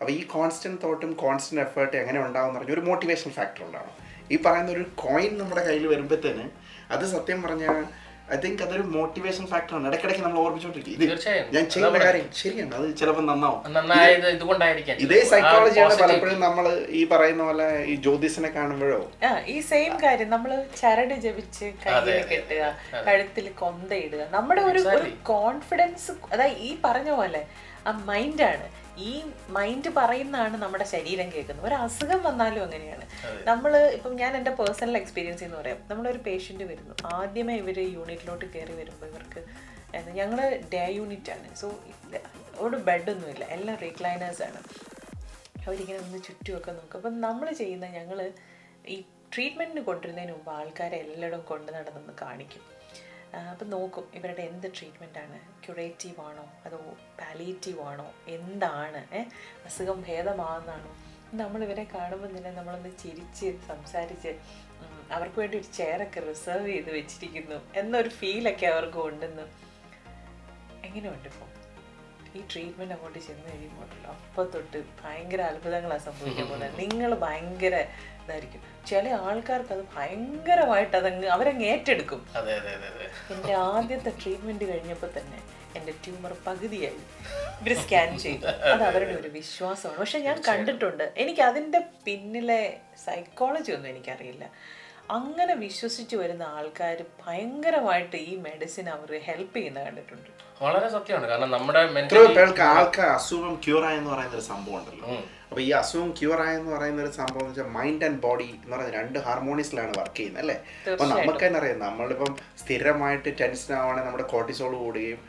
[0.00, 3.94] അപ്പോൾ ഈ കോൺസ്റ്റന്റ് തോട്ടും കോൺസ്റ്റന്റ് എഫേർട്ട് എങ്ങനെ ഉണ്ടാവും പറഞ്ഞാൽ ഒരു മോട്ടിവേഷൻ ഫാക്ടർ ഉണ്ടാവണം.
[4.32, 6.46] ഈ പറയുന്ന ഒരു കോയിൻ നമ്മുടെ കയ്യിൽ വരുമ്പോഴത്തേന്
[6.94, 7.78] അത് സത്യം പറഞ്ഞാൽ
[8.34, 10.94] ഐ തിങ്ക് അതൊരു മോട്ടിവേഷൻ ഫാക്ടറാണ് ഇടയ്ക്കിടയ്ക്ക് നമ്മൾ ഓർമ്മിച്ചോണ്ടിരിക്കും.
[11.54, 12.72] ഞാൻ ചെയ്യുന്ന കാര്യം ശരിയാണ്.
[12.78, 13.60] അത് ചിലപ്പോൾ നന്നാവും.
[15.06, 16.66] ഇതേ സൈക്കോളജിയാണ് പലപ്പോഴും നമ്മൾ
[17.00, 19.00] ഈ പറയുന്ന പോലെ ഈ ജ്യോതിസിനെ കാണുമ്പോഴോ?
[19.54, 20.30] ഈ സെയിം കാര്യം.
[20.34, 22.62] നമ്മൾ ചരട് ജപിച്ച് കയ്യിൽ കെട്ടുക
[23.08, 27.42] കഴുത്തിൽ കൊന്തയിടുക നമ്മുടെ ഒരു ഒരു കോൺഫിഡൻസ് അതായത് ഈ പറഞ്ഞ പോലെ
[27.86, 31.66] ആ മൈൻഡാണ് ഈ മൈൻഡ് പറയുന്നതാണ് നമ്മുടെ ശരീരം കേൾക്കുന്നത്.
[31.66, 33.06] ഒരു അസുഖം വന്നാലും അങ്ങനെയാണ്.
[33.46, 35.88] നമ്മൾ ഇപ്പം ഞാൻ എന്റെ പേഴ്സണൽ എക്സ്പീരിയൻസ് എന്ന് പറയാം.
[35.88, 36.94] നമ്മളൊരു പേഷ്യന്റ് വരുന്നു.
[37.04, 39.44] ആദ്യമേ ഇവർ യൂണിറ്റിലോട്ട് കയറി വരുമ്പോൾ ഇവർക്ക്
[40.10, 41.54] ഞങ്ങൾ ഡേ യൂണിറ്റ് ആണ്.
[41.54, 41.80] സോ
[42.56, 44.62] ഒരു ബെഡൊന്നുമില്ല എല്ലാം റീക്ലൈനേഴ്സ് ആണ്.
[45.66, 46.98] അവരിങ്ങനെ ഒന്ന് ചുറ്റുമൊക്കെ നോക്കും.
[46.98, 48.32] അപ്പം നമ്മൾ ചെയ്യുന്ന ഞങ്ങൾ
[48.86, 49.02] ഈ
[49.34, 52.77] ട്രീറ്റ്മെന്റിന് കൊണ്ടുവരുന്നതിന് മുമ്പ് ആൾക്കാരെ എല്ലായിടും കൊണ്ട് നടന്നൊന്ന് കാണിക്കും.
[53.34, 55.38] അപ്പം നോക്കും ഇവരുടെ എന്ത് ട്രീറ്റ്മെന്റ് ആണ്?
[55.66, 56.50] ക്യുറേറ്റീവ് ആണോ?
[56.66, 56.76] അതോ
[57.20, 58.12] പാലിയേറ്റീവ് ആണോ?
[58.28, 59.24] എന്താണ്?
[59.64, 60.96] അസുഖം ഭേദമാകുന്നതാണോ
[61.34, 64.38] നമ്മളിവരെ കാണുമ്പോൾ തന്നെ നമ്മളൊന്ന് ചിരിച്ച് സംസാരിച്ച്
[65.12, 69.42] അവർക്ക് വേണ്ടി ഒരു ചെയറൊക്കെ റിസർവ് ചെയ്ത് വെച്ചിരിക്കുന്നു എന്നൊരു ഫീലൊക്കെ അവർക്ക് ഉണ്ടെന്ന്.
[70.86, 71.57] എങ്ങനെയുണ്ട് ഇപ്പോൾ
[72.36, 77.74] ഈ ട്രീറ്റ്മെന്റ് അങ്ങോട്ട് ചെന്ന് കഴിയുമ്പോൾ അപ്പൊ തൊട്ട് ഭയങ്കര അത്ഭുതങ്ങളാണ് സംഭവിക്കാൻ പോകുന്നത് നിങ്ങൾ ഭയങ്കര
[78.24, 78.62] ഇതായിരിക്കും.
[78.86, 82.20] ചില ആൾക്കാർക്ക് അത് ഭയങ്കരമായിട്ട് അതങ്ങ് അവരങ്ങ് ഏറ്റെടുക്കും.
[83.34, 85.40] എന്റെ ആദ്യത്തെ ട്രീറ്റ്മെന്റ് കഴിഞ്ഞപ്പോൾ തന്നെ
[85.76, 87.00] എന്റെ ട്യൂമർ പകുതിയായി.
[87.62, 88.46] ഇവർ സ്കാൻ ചെയ്തു.
[88.46, 89.98] അത് അവരുടെ ഒരു വിശ്വാസമാണ്.
[89.98, 91.12] പക്ഷെ ഞാൻ കണ്ടിട്ടുണ്ട്.
[91.16, 94.44] എനിക്ക് അതിന്റെ പിന്നിലെ സൈക്കോളജി ഒന്നും എനിക്കറിയില്ല.
[95.16, 100.28] അങ്ങനെ വിശ്വസിച്ച് വരുന്ന ആൾക്കാർ ഭയങ്കരമായിട്ട് ഈ മെഡിസിൻ അവർ ഹെൽപ്പ് ചെയ്യുന്ന കണ്ടിട്ടുണ്ട്.
[100.64, 101.26] വളരെ സത്യമാണ്.
[101.30, 105.08] കാരണം നമ്മുടെ ആൾക്കാർ പേർക്ക് ആൾക്ക് അസുഖം ക്യൂർ ആയെന്ന് പറയുന്ന ഒരു സംഭവം ഉണ്ടല്ലോ
[105.48, 108.94] അപ്പൊ ഈ അസുഖം ക്യൂർ ആയെന്ന് പറയുന്ന ഒരു സംഭവം എന്ന് വെച്ചാൽ മൈൻഡ് ആൻഡ് ബോഡി എന്ന് പറയുന്ന
[109.00, 110.56] രണ്ട് ഹാർമോണിയസിലാണ് വർക്ക് ചെയ്യുന്നത് അല്ലേ?
[110.92, 111.78] അപ്പൊ നമുക്ക് തന്നെ അറിയാം?
[111.86, 115.20] നമ്മളിപ്പം സ്ഥിരമായിട്ട് ടെൻഷൻ ആവുകയാണെങ്കിൽ നമ്മുടെ കോർട്ടിസോൾ കൂടുകയും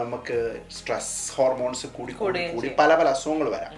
[0.00, 0.38] നമുക്ക്
[0.76, 3.74] സ്ട്രെസ് ഹോർമോൺസ് കൂടി കൂടി കൂടി പല പല അസുഖങ്ങൾ വരാം.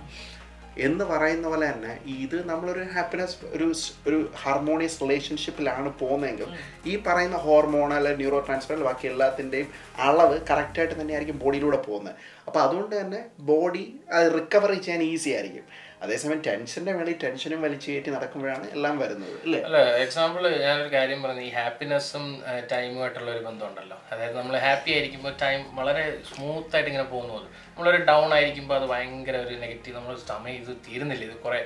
[0.86, 1.92] എന്ന് പറയുന്ന പോലെ തന്നെ
[2.24, 3.66] ഇത് നമ്മളൊരു ഹാപ്പിനെസ് ഒരു
[4.08, 6.48] ഒരു ഹാർമോണിയസ് റിലേഷൻഷിപ്പിലാണ് പോകുന്നതെങ്കിൽ
[6.90, 9.68] ഈ പറയുന്ന ഹോർമോൺ അല്ലെങ്കിൽ ന്യൂറോ ട്രാൻസ്ഫർ ബാക്കി എല്ലാത്തിന്റെയും
[10.08, 12.16] അളവ് കറക്റ്റായിട്ട് തന്നെയായിരിക്കും ബോഡിയിലൂടെ പോകുന്നത്.
[12.48, 13.20] അപ്പോൾ അതുകൊണ്ട് തന്നെ
[13.50, 13.84] ബോഡി
[14.16, 15.66] അത് റിക്കവറി ചെയ്യാൻ ഈസി ആയിരിക്കും.
[16.00, 19.58] അതേസമയം ടെൻഷന്റെ മേളിൽ ടെൻഷനും വലിച്ചു കയറ്റി നടക്കുമ്പോഴാണ് എല്ലാം വരുന്നത് അല്ലേ?
[19.66, 22.24] അല്ല എക്സാമ്പിൾ ഞാനൊരു കാര്യം പറഞ്ഞു ഈ ഹാപ്പിനെസ്സും
[22.72, 23.98] ടൈമുമായിട്ടുള്ള ഒരു ബന്ധമുണ്ടല്ലോ.
[24.12, 29.36] അതായത് നമ്മൾ ഹാപ്പി ആയിരിക്കുമ്പോൾ ടൈം വളരെ സ്മൂത്ത് ആയിട്ട് ഇങ്ങനെ പോകുന്നത് നമ്മളൊരു ഡൗൺ ആയിരിക്കുമ്പോൾ അത് ഭയങ്കര
[29.46, 31.60] ഒരു നെഗറ്റീവ് നമ്മൾ സമയം ഇത് തീരുന്നില്ല ഇത് കുറെ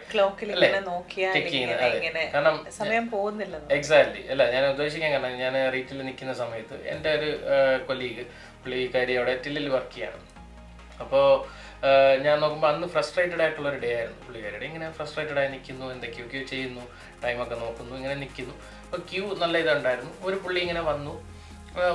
[2.35, 7.31] കാരണം സമയം പോകുന്നില്ലെന്ന് എക്സാക്ട്ലി അല്ല ഞാൻ ഉദ്ദേശിക്കാൻ കാരണം ഞാൻ റീറ്റിൽ നിൽക്കുന്ന സമയത്ത് എന്റെ ഒരു
[7.87, 8.25] കൊലീഗ്
[8.63, 10.21] പുള്ളിക്കാരി അവിടെ ടില്ലിൽ വർക്ക് ചെയ്യാണ്.
[11.01, 11.25] അപ്പോൾ
[12.25, 16.85] ഞാൻ നോക്കുമ്പോൾ അന്ന് ഫ്രസ്ട്രേറ്റഡ് ആയിട്ടുള്ള ഒരു ഡേ ആയിരുന്നു പുള്ളിക്കാരുടെ ഇങ്ങനെ ഫ്രസ്ട്രേറ്റഡ് ആയി നിൽക്കുന്നു എന്തൊക്കെയൊക്കെയോ ചെയ്യുന്നു
[17.23, 20.13] ടൈമൊക്കെ നോക്കുന്നു ഇങ്ങനെ നിൽക്കുന്നു അപ്പോൾ ക്യൂ നല്ല ഇതുണ്ടായിരുന്നു.
[20.27, 21.15] ഒരു പുള്ളി ഇങ്ങനെ വന്നു.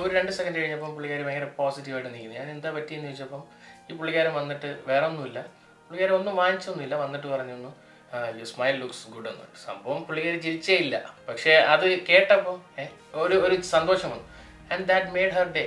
[0.04, 3.44] ഒരു രണ്ട് സെക്കൻഡ് കഴിഞ്ഞപ്പം പുള്ളിക്കാർ ഭയങ്കര പോസിറ്റീവായിട്ട് നിൽക്കുന്നു ഞാൻ എന്താ പറ്റിയെന്ന് ചോദിച്ചപ്പം
[3.90, 5.40] ഈ പുള്ളിക്കാരൻ വന്നിട്ട് വേറെ ഒന്നുമില്ല
[5.86, 6.96] പുള്ളിക്കാരൻ ഒന്നും വാങ്ങിച്ചൊന്നുമില്ല.
[7.04, 7.72] വന്നിട്ട് പറഞ്ഞു
[8.40, 10.96] യു സ്മൈൽ ലുക്സ് ഗുഡ് എന്ന് സംഭവം പുള്ളിക്കാർ ചിരിച്ചേ ഇല്ല.
[11.30, 12.58] പക്ഷേ അത് കേട്ടപ്പോൾ
[13.24, 14.28] ഒരു ഒരു സന്തോഷം വന്നു.
[14.74, 15.66] And that made her day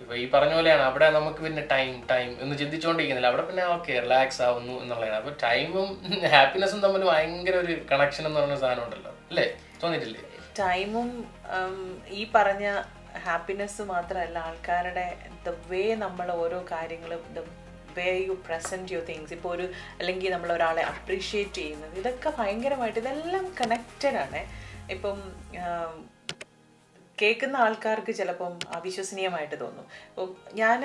[0.00, 0.82] ഇപ്പൊ ഈ പറഞ്ഞ പോലെയാണ്.
[0.88, 5.16] അവിടെ നമുക്ക് പിന്നെ ടൈം ടൈം എന്ന് ചിന്തിച്ചുകൊണ്ടിരിക്കുന്നില്ല അവിടെ പിന്നെ ഓക്കെ റിലാക്സ് ആവുന്നു എന്നുള്ളതാണ്.
[5.20, 5.88] അപ്പൊ ടൈമും
[6.34, 9.12] ഹാപ്പിനെസ്സും തമ്മിൽ ഭയങ്കര ഒരു കണക്ഷൻ എന്ന് പറഞ്ഞ സാധനം ഉണ്ടല്ലോ.
[9.30, 9.46] അല്ലേ?
[9.82, 10.22] തോന്നിയിട്ടില്ലേ?
[10.60, 11.08] ടൈമും
[12.18, 12.66] ഈ പറഞ്ഞ
[13.26, 15.06] ഹാപ്പിനെസ് മാത്രമല്ല ആൾക്കാരുടെ
[15.46, 17.42] ദ വേ നമ്മൾ ഓരോ കാര്യങ്ങളും the
[17.98, 19.66] way you present your things ഇപ്പോൾ ഒരു
[20.00, 21.94] അല്ലെങ്കിൽ നമ്മൾ ഒരാളെ അപ്രീഷിയേറ്റ് ചെയ്യുന്നത്.
[22.02, 24.42] ഇതൊക്കെ ഭയങ്കരമായിട്ട് ഇതെല്ലാം കണക്റ്റഡ് ആണ്.
[24.94, 25.18] ഇപ്പം
[27.20, 29.86] കേൾക്കുന്ന ആൾക്കാർക്ക് ചിലപ്പം അവിശ്വസനീയമായിട്ട് തോന്നും.
[30.10, 30.30] ഇപ്പം
[30.60, 30.80] ഞാൻ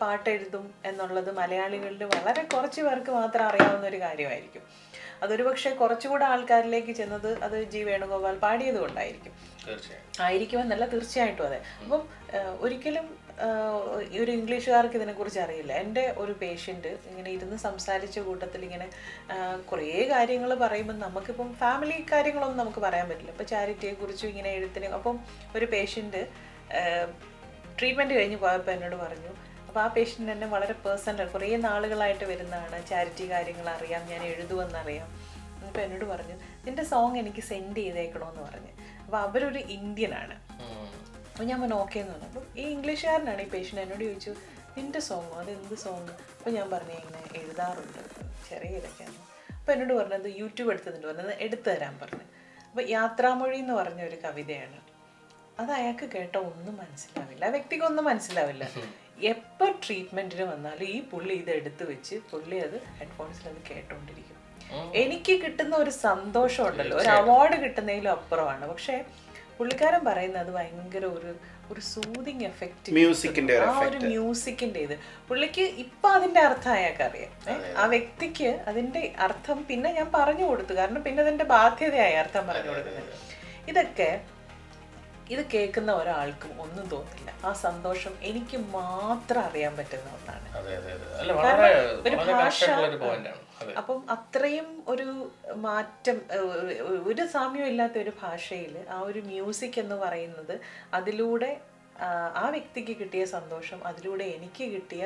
[0.00, 4.64] പാട്ട് എഴുതും എന്നുള്ളത് മലയാളികളിൽ വളരെ കുറച്ച് പേർക്ക് മാത്രം അറിയാവുന്ന ഒരു കാര്യമായിരിക്കും.
[5.22, 9.34] അതൊരു പക്ഷേ കുറച്ചുകൂടെ ആൾക്കാരിലേക്ക് ചെന്നത് അത് ജി വേണുഗോപാൽ പാടിയത് കൊണ്ടായിരിക്കും
[10.26, 11.58] ആയിരിക്കുമെന്നല്ല തീർച്ചയായിട്ടും അതെ.
[11.82, 12.02] അപ്പം
[12.60, 13.06] ഒരിക്കലും
[14.22, 15.72] ഒരു ഇംഗ്ലീഷുകാർക്ക് ഇതിനെക്കുറിച്ച് അറിയില്ല.
[15.82, 18.86] എന്റെ ഒരു പേഷ്യന്റ് ഇങ്ങനെ ഇരുന്ന് സംസാരിച്ച കൂട്ടത്തിൽ ഇങ്ങനെ
[19.70, 23.32] കുറേ കാര്യങ്ങൾ പറയുമ്പോൾ നമുക്കിപ്പം ഫാമിലി കാര്യങ്ങളൊന്നും നമുക്ക് പറയാൻ പറ്റില്ല.
[23.36, 25.18] ഇപ്പോൾ ചാരിറ്റിയെക്കുറിച്ചും ഇങ്ങനെ എഴുത്തിന് അപ്പം
[25.56, 26.22] ഒരു പേഷ്യന്റ്
[27.78, 29.32] ട്രീറ്റ്മെന്റ് കഴിഞ്ഞ് പോയപ്പോൾ എന്നോട് പറഞ്ഞു
[29.68, 32.78] അപ്പോൾ ആ പേഷ്യന്റ് എന്നെ വളരെ പേഴ്സണൽ കുറേ നാളുകളായിട്ട് വരുന്നതാണ്.
[32.90, 35.08] ചാരിറ്റി കാര്യങ്ങൾ അറിയാം ഞാൻ എഴുതുമെന്നറിയാം
[35.66, 38.72] അപ്പോൾ എന്നോട് പറഞ്ഞു നിന്റെ സോങ് എനിക്ക് സെൻഡ് ചെയ്തേക്കണമെന്ന് പറഞ്ഞു.
[39.04, 40.36] അപ്പോൾ അവരൊരു ഇന്ത്യനാണ്.
[41.32, 42.28] അപ്പോൾ ഞാൻ പറഞ്ഞു ഓക്കെ എന്ന് പറഞ്ഞു.
[42.28, 44.34] അപ്പം ഈ ഇംഗ്ലീഷുകാരനാണ് ഈ പേഷ്യന്റ് എന്നോട് ചോദിച്ചു
[44.76, 48.00] നിന്റെ സോങ്ങോ അത് എന്ത് സോങ് അപ്പോൾ ഞാൻ പറഞ്ഞു ഇങ്ങനെ എഴുതാറുണ്ട്.
[48.48, 49.18] ചെറിയ ഇതൊക്കെയാണ്.
[49.58, 52.26] അപ്പോൾ എന്നോട് പറഞ്ഞത് യൂട്യൂബ് എടുത്തതിന്റെ പറഞ്ഞത് എടുത്തു തരാൻ പറഞ്ഞു.
[52.68, 54.78] അപ്പോൾ യാത്രാമൊഴി എന്ന് പറഞ്ഞ ഒരു കവിതയാണ്.
[55.60, 57.44] അത് അയാൾക്ക് കേട്ട ഒന്നും മനസ്സിലാവില്ല.
[57.44, 58.64] ആ വ്യക്തിക്ക് ഒന്നും മനസ്സിലാവില്ല.
[59.32, 64.36] എപ്പോൾ ട്രീറ്റ്മെന്റിന് വന്നാലും ഈ പുള്ളി ഇത് എടുത്തു വെച്ച് പുള്ളി അത് ഹെഡ്ഫോൺസിൽ അത് കേട്ടോണ്ടിരിക്കും.
[65.02, 68.64] എനിക്ക് കിട്ടുന്ന ഒരു സന്തോഷം ഉണ്ടല്ലോ ഒരു അവാർഡ് കിട്ടുന്നതിലും അപ്പുറമാണ്.
[68.72, 68.96] പക്ഷേ
[69.60, 71.32] പുള്ളിക്കാരൻ പറയുന്നത് ഭയങ്കര ഒരു
[71.72, 74.94] ഒരു സൂതിങ് എഫക്റ്റ് മ്യൂസിക്കിന്റെ ആ ഒരു മ്യൂസിക്കിന്റെ ഇത്.
[75.28, 77.32] പുള്ളിക്ക് ഇപ്പൊ അതിന്റെ അർത്ഥം അയാൾക്ക് അറിയാം.
[77.80, 80.72] ആ വ്യക്തിക്ക് അതിന്റെ അർത്ഥം പിന്നെ ഞാൻ പറഞ്ഞു കൊടുത്തു.
[80.80, 83.12] കാരണം പിന്നെ അതിന്റെ ബാധ്യതയായി അർത്ഥം പറഞ്ഞു കൊടുക്കുന്നത്.
[83.72, 84.10] ഇതൊക്കെ
[85.34, 87.30] ഇത് കേൾക്കുന്ന ഒരാൾക്കും ഒന്നും തോന്നില്ല.
[87.46, 90.48] ആ സന്തോഷം എനിക്ക് മാത്രം അറിയാൻ പറ്റുന്ന ഒന്നാണ്.
[92.06, 92.64] ഒരു ഭാഷ
[93.76, 95.06] അപ്പം അത്രയും ഒരു
[95.56, 96.18] മാറ്റം
[97.04, 100.54] ഒരു- സാമ്യം ഇല്ലാത്ത ഒരു ഭാഷയിൽ ആ ഒരു മ്യൂസിക് എന്ന് പറയുന്നത്
[100.92, 101.50] അതിലൂടെ
[102.34, 105.02] ആ വ്യക്തിക്ക് കിട്ടിയ സന്തോഷം അതിലൂടെ എനിക്ക് കിട്ടിയ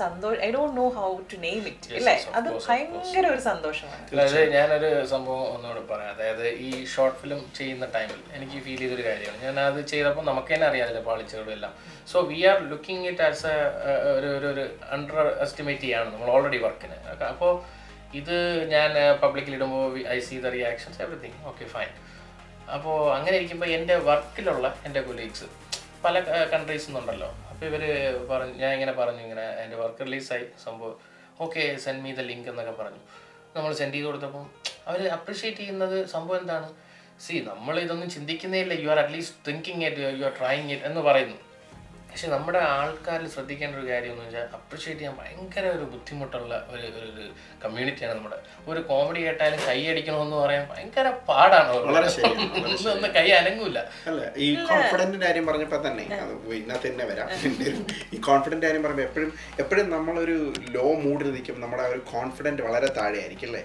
[0.00, 2.14] സന്തോഷം I don't know how to name it അല്ലേ?
[2.38, 4.04] അത് ഭയങ്കര ഒരു സന്തോഷമാണ്.
[4.12, 6.12] അതായത് ഞാനൊരു സംഭവം ഒന്നുകൂടെ പറയാം.
[6.14, 9.40] അതായത് ഈ ഷോർട്ട് ഫിലിം ചെയ്യുന്ന ടൈമിൽ എനിക്ക് ഫീൽ ചെയ്തൊരു കാര്യമാണ്.
[9.46, 11.72] ഞാൻ അത് ചെയ്തപ്പോൾ നമുക്ക് തന്നെ അറിയാമല്ലോ പാളിച്ചകളും എല്ലാം.
[12.12, 14.64] So we are looking it as a ഒരു ഒരു ഒരു
[14.96, 16.98] അണ്ടർ എസ്റ്റിമേറ്റ് ചെയ്യാണ് നമ്മൾ ഓൾറെഡി വർക്കിന്
[17.32, 17.52] അപ്പോൾ
[18.20, 18.36] ഇത്
[18.74, 18.90] ഞാൻ
[19.22, 21.90] പബ്ലിക്കിൽ ഇടുമ്പോൾ I see the reactions everything okay fine
[22.76, 25.46] അപ്പോൾ അങ്ങനെ ഇരിക്കുമ്പോൾ എന്റെ വർക്കിലുള്ള എന്റെ കൊലീഗ്സ്
[26.04, 26.20] പല
[26.54, 27.28] കൺട്രീസ് നിന്നുണ്ടല്ലോ
[27.66, 27.82] ഇവർ
[28.30, 30.96] പറഞ്ഞു ഞാൻ ഇങ്ങനെ പറഞ്ഞു ഇങ്ങനെ എന്റെ വർക്ക് റിലീസായി സംഭവം
[31.40, 33.00] okay send me the link എന്നൊക്കെ പറഞ്ഞു.
[33.56, 34.50] നമ്മൾ സെൻഡ് ചെയ്ത് കൊടുത്തപ്പം
[34.86, 36.68] അവർ അപ്രിഷ്യേറ്റ് ചെയ്യുന്നത് സംഭവം എന്താണ്?
[37.20, 38.74] സി നമ്മൾ ഇതൊന്നും ചിന്തിക്കുന്നേ ഇല്ല.
[38.74, 41.36] You are at least thinking it you are trying it എന്ന് പറയുന്നു.
[42.10, 47.24] പക്ഷെ നമ്മുടെ ആൾക്കാരിൽ ശ്രദ്ധിക്കേണ്ട ഒരു കാര്യം എന്ന് വെച്ചാൽ അപ്രിഷ്യേറ്റ് ചെയ്യാൻ ഭയങ്കര ഒരു ബുദ്ധിമുട്ടുള്ള ഒരു ഒരു
[47.64, 48.38] കമ്മ്യൂണിറ്റിയാണ് നമ്മുടെ.
[48.70, 52.08] ഒരു കോമഡി കേട്ടാലും കൈ അടിക്കണമെന്ന് പറയാൻ ഭയങ്കര പാടാണ് വളരെ
[52.94, 53.78] ഒന്ന് കൈ അനങ്ങൂല.
[54.10, 57.28] അല്ല ഈ കോൺഫിഡന്റിന്റെ കാര്യം പറഞ്ഞപ്പോ തന്നെ അത് ഇതിനകത്ത് തന്നെ വരാം.
[58.14, 59.30] ഈ കോൺഫിഡന്റ് കാര്യം പറയുമ്പോൾ എപ്പോഴും
[59.64, 60.38] എപ്പോഴും നമ്മളൊരു
[60.78, 63.62] ലോ മൂഡിൽ നിൽക്കുമ്പോൾ നമ്മുടെ ഒരു കോൺഫിഡന്റ് വളരെ താഴെ ആയിരിക്കും അല്ലേ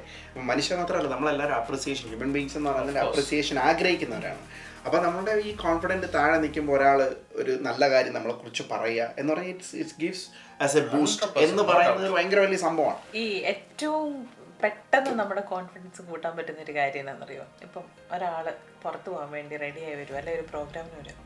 [0.52, 4.44] മനുഷ്യർ മാത്രമല്ല നമ്മളെല്ലാവരും അപ്രിസിയേഷൻ ഹ്യൂമൻ ബീങ്സ് എന്ന് പറയുന്നത് അപ്രിസിയേഷൻ ആഗ്രഹിക്കുന്നവരാണ്.
[4.88, 7.00] അപ്പൊ നമ്മുടെ ഈ കോൺഫിഡന്റ് താഴെ നിൽക്കുമ്പോൾ ഒരാൾ
[7.42, 9.14] ഒരു നല്ല കാര്യം നമ്മളെ കുറിച്ച് പറയുക.
[9.20, 13.00] എന്ന് പറഞ്ഞാൽ it's it's gives as a boost എന്ന് പറയുന്നത് ഭയങ്കര വലിയ സംഭവമാണ്.
[13.16, 14.30] ഈ ഏറ്റവും
[14.64, 17.44] പെട്ടെന്ന് നമ്മുടെ കോൺഫിഡൻസ് കൂട്ടാൻ പറ്റുന്ന ഒരു കാര്യം എന്താണെന്നറിയോ?
[17.66, 21.18] ഇപ്പം ഒരാൾ പുറത്തു പോകാൻ വേണ്ടി റെഡിയായി വരും അല്ലെ ഒരു പ്രോഗ്രാമിന് വരും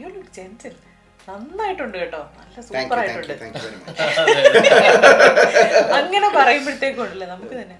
[0.00, 0.74] യു ലുക്ക് ജെന്റിൽ
[1.28, 2.30] നന്നായിട്ടുണ്ട് കേട്ടോ.
[2.38, 3.34] നല്ല സൂപ്പർ ആയിട്ടുണ്ട്.
[5.98, 7.78] അങ്ങനെ പറയുമ്പോഴത്തേക്കുണ്ടല്ലേ നമുക്ക് തന്നെ.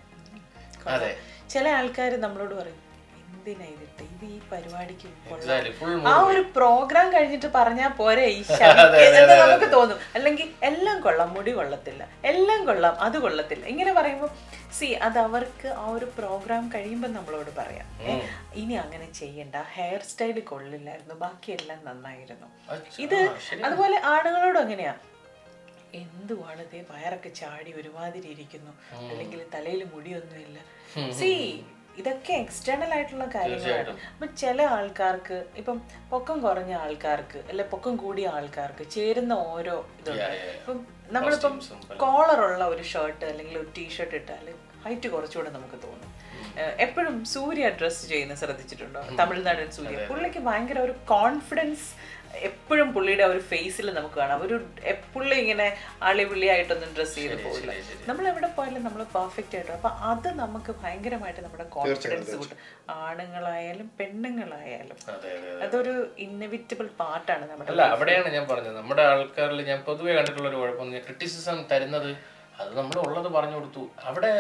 [0.95, 1.17] അതെ.
[1.51, 2.88] ചില ആൾക്കാർ നമ്മളോട് പറയും
[3.49, 8.41] എന്തിനാ ഇതിട്ട് ഇത് ഈ പരിപാടിക്ക് കൊള്ളാം." ആ ഒരു പ്രോഗ്രാം കഴിഞ്ഞിട്ട് പറഞ്ഞാൽ പോരെ ഈ
[9.07, 9.99] എന്ന് നമുക്ക് തോന്നും.
[10.15, 12.09] അല്ലെങ്കിൽ എല്ലാം കൊള്ളാം മുടി കൊള്ളത്തില്ല.
[12.25, 13.67] എല്ലാം കൊള്ളാം അത് കൊള്ളത്തില്ല.
[13.67, 14.31] ഇങ്ങനെ പറയുമ്പോൾ
[14.73, 17.87] സി അത് അവർക്ക് ആ ഒരു പ്രോഗ്രാം കഴിയുമ്പോൾ നമ്മളോട് പറയാം.
[18.55, 19.57] ഇനി അങ്ങനെ ചെയ്യണ്ട.
[19.75, 21.15] ഹെയർ സ്റ്റൈൽ കൊള്ളില്ലായിരുന്നു.
[21.15, 22.49] ബാക്കിയെല്ലാം നന്നായിരുന്നു.
[22.99, 23.19] ഇത്
[23.65, 24.95] അതുപോലെ ആണുങ്ങളോടും അങ്ങനെയാ.
[25.95, 26.85] എന്തുവാണ് ഇതേ?
[26.91, 28.73] വയറൊക്കെ ചാടി ഒരുമാതിരി ഇരിക്കുന്നു.
[29.11, 30.59] അല്ലെങ്കിൽ തലയിൽ മുടിയൊന്നുമില്ല.
[31.13, 31.31] സി
[32.01, 33.95] ഇതൊക്കെ എക്സ്റ്റേണൽ ആയിട്ടുള്ള കാര്യങ്ങളാണ്.
[34.13, 35.79] അപ്പൊ ചില ആൾക്കാർക്ക് ഇപ്പം
[36.13, 40.37] പൊക്കം കുറഞ്ഞ ആൾക്കാർക്ക് അല്ലെ പൊക്കം കൂടിയ ആൾക്കാർക്ക് ചേരുന്ന ഓരോ ഇതുണ്ട്.
[40.61, 40.79] ഇപ്പം
[41.17, 41.55] നമ്മളിപ്പം
[42.05, 44.47] കോളറുള്ള ഒരു ഷർട്ട് അല്ലെങ്കിൽ ഒരു ടീഷർട്ട് ഇട്ടാൽ
[44.87, 46.11] ഹൈറ്റ് കുറച്ചുകൂടെ നമുക്ക് തോന്നും.
[46.85, 49.01] എപ്പോഴും സൂര്യ ഡ്രസ് ചെയ്യുന്ന ശ്രദ്ധിച്ചിട്ടുണ്ടോ?
[49.21, 49.97] തമിഴ്നാടൻ സൂര്യ.
[50.11, 51.87] പുള്ളിക്ക് ഭയങ്കര ഒരു കോൺഫിഡൻസ്
[52.49, 54.43] എപ്പോഴും പുള്ളിയുടെ ഒരു ഫേസിൽ നമുക്ക് കാണാം.
[54.47, 54.57] ഒരു
[55.15, 55.67] പുള്ളി ഇങ്ങനെ
[56.09, 57.73] അളിവിളിയായിട്ടൊന്നും ഡ്രസ് ചെയ്ത് പോകില്ല
[58.09, 59.73] നമ്മൾ എവിടെ പോയാലും നമ്മൾ പെർഫെക്റ്റ് ആയിട്ട്.
[59.79, 62.59] അപ്പൊ അത് നമുക്ക് ഭയങ്കരമായിട്ട് നമ്മുടെ കോൺഫിഡൻസ് കൂട്ടും.
[63.07, 64.97] ആണുങ്ങളായാലും പെണ്ണുങ്ങളായാലും.
[65.15, 65.95] അതെ അതെ അതൊരു
[66.27, 68.77] ഇന്നവിറ്റബിൾ പാർട്ടാണ് നമ്മുടെ അല്ല അവിടെയാണ് ഞാൻ പറഞ്ഞത്.
[68.81, 72.11] നമ്മുടെ ആൾക്കാരിൽ ഞാൻ പൊതുവെ കണ്ടിട്ടുള്ള ഒരു കുഴപ്പം ക്രിറ്റിസിസം തരുന്നത്
[72.61, 73.83] അത് നമ്മൾ ഉള്ളത് പറഞ്ഞു കൊടുത്തു.
[74.09, 74.33] അവിടെ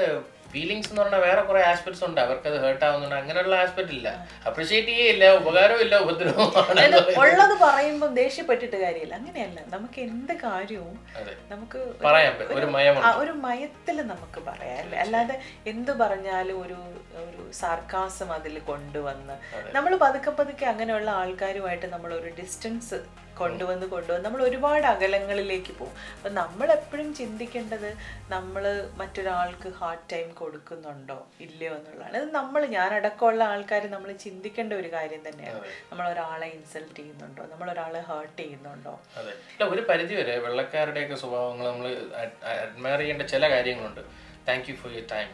[0.52, 2.18] ഫീലിങ്സ് എന്ന് പറഞ്ഞാൽ വേറെ കുറെ ആസ്പെക്ട്സ് ഉണ്ട്.
[2.20, 3.16] അവർക്ക് അത് ഹേർട്ട് ആവുന്നുണ്ട്.
[3.16, 4.08] അങ്ങനെയുള്ള ആസ്പെക്ട് ഇല്ല.
[4.48, 5.96] അപ്രിഷിയേറ്റ് ചെയ്യില്ല ഉപകാരവും ഇല്ല.
[6.04, 6.80] ഉപദ്രവമാണ്
[7.22, 9.14] ഉള്ളത് പറയുമ്പോൾ ദേഷ്യപ്പെട്ടിട്ട് കാര്യമില്ല.
[9.14, 9.60] അങ്ങനെയല്ല.
[9.74, 10.96] നമുക്ക് എന്ത് കാര്യവും
[11.52, 12.66] നമുക്ക് പറയാൻ ഒരു
[13.22, 14.78] ഒരു മയത്തിൽ നമുക്ക് പറയാം.
[14.84, 14.98] അല്ലേ?
[15.04, 15.36] അല്ലാതെ
[15.72, 16.78] എന്ത് പറഞ്ഞാലും ഒരു
[17.26, 19.36] ഒരു സാർക്കാസം അതിൽ കൊണ്ടുവന്ന്
[19.76, 22.98] നമ്മൾ പതുക്കെ പതുക്കെ അങ്ങനെയുള്ള ആൾക്കാരുമായിട്ട് നമ്മൾ ഒരു ഡിസ്റ്റൻസ്
[23.38, 25.94] കൊണ്ടുവന്ന് കൊണ്ടുവന്ന് നമ്മൾ ഒരുപാട് അകലങ്ങളിലേക്ക് പോകും.
[26.16, 27.88] അപ്പം നമ്മൾ എപ്പോഴും ചിന്തിക്കേണ്ടത്
[28.34, 28.64] നമ്മൾ
[29.00, 32.16] മറ്റൊരാൾക്ക് ഹാർഡ് ടൈം കൊടുക്കുന്നുണ്ടോ ഇല്ലയോ എന്നുള്ളതാണ്.
[32.20, 35.60] അത് നമ്മൾ ഞാനടക്കമുള്ള ആൾക്കാർ നമ്മൾ ചിന്തിക്കേണ്ട ഒരു കാര്യം തന്നെയാണ്.
[35.90, 38.94] നമ്മൾ ഒരാളെ ഇൻസൾട്ട് ചെയ്യുന്നുണ്ടോ നമ്മൾ ഒരാളെ ഹേർട്ട് ചെയ്യുന്നുണ്ടോ?
[39.20, 39.34] അതെ.
[39.52, 41.88] അല്ല ഒരു പരിധി വരെ വെള്ളക്കാരുടെയൊക്കെ സ്വഭാവങ്ങൾ നമ്മൾ
[42.64, 44.02] അഡ്മയർ ചെയ്യേണ്ട ചില കാര്യങ്ങളുണ്ട്.
[44.48, 45.30] Thank you for your time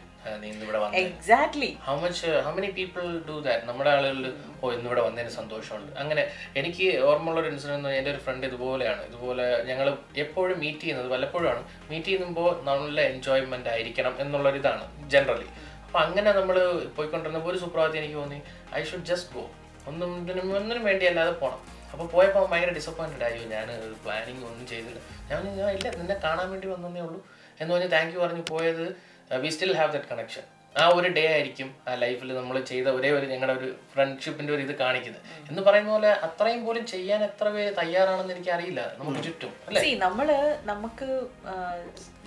[1.01, 4.25] exactly how much how many people do that നമ്മുടെ ആളുകളിൽ
[4.61, 5.91] ഓ ഇന്നിവിടെ വന്നതിന് സന്തോഷമുണ്ട്.
[6.01, 6.23] അങ്ങനെ
[6.61, 9.01] എനിക്ക് ഓർമ്മയുള്ള ഒരു ഇൻസിഡന്റ് എന്റെ ഒരു ഫ്രണ്ട് ഇതുപോലെയാണ്.
[9.09, 9.89] ഇതുപോലെ ഞങ്ങൾ
[10.23, 14.85] എപ്പോഴും മീറ്റ് ചെയ്യുന്നത് വല്ലപ്പോഴുമാണ് മീറ്റ് ചെയ്യുമ്പോൾ നല്ല എൻജോയ്മെന്റ് ആയിരിക്കണം എന്നുള്ളൊരിതാണ്
[15.15, 15.47] ജനറലി
[15.85, 16.57] അപ്പോൾ അങ്ങനെ നമ്മൾ
[16.97, 18.39] പോയിക്കൊണ്ടിരുന്നപ്പോൾ ഒരു സുപ്രഭാതം എനിക്ക് തോന്നി
[18.79, 19.43] ഐ ഷുഡ് ജസ്റ്റ് ഗോ
[19.89, 20.11] ഒന്നും
[20.59, 21.59] ഒന്നിനും വേണ്ടി അല്ലാതെ പോകണം
[21.93, 23.41] അപ്പോൾ പോയപ്പോൾ അവൻ ഭയങ്കര ഡിസപ്പോയിന്റഡ് ആയി.
[23.51, 23.67] ഞാൻ
[24.03, 24.99] പ്ലാനിങ് ഒന്നും ചെയ്തില്ല.
[25.29, 27.19] ഞാൻ ഞാൻ ഇല്ല നിന്നെ കാണാൻ വേണ്ടി വന്നേ ഉള്ളൂ.
[27.59, 28.85] എന്ന് പറഞ്ഞ് താങ്ക് യു പറഞ്ഞ് പോയത്
[29.31, 30.43] we still have that connection
[30.81, 34.75] ആ ഒരു ഡേ ആയിരിക്കും ആ ലൈഫിൽ നമ്മൾ ചെയ്ത ഒരേ ഒരു ഞങ്ങളുടെ ഒരു ഫ്രണ്ട്ഷിപ്പിന്റെ ഒരു ഇത്
[34.77, 35.21] കാണിക്കുന്നത്.
[35.49, 39.95] എന്ന് പറയുന്ന പോലെ അത്രയും പോലും ചെയ്യാൻ എത്ര പേര് തയ്യാറാണെന്ന് എനിക്ക് അറിയില്ല നമുക്ക് ചുറ്റും അല്ലെ?
[39.95, 41.07] നമ്മൾ നമുക്ക്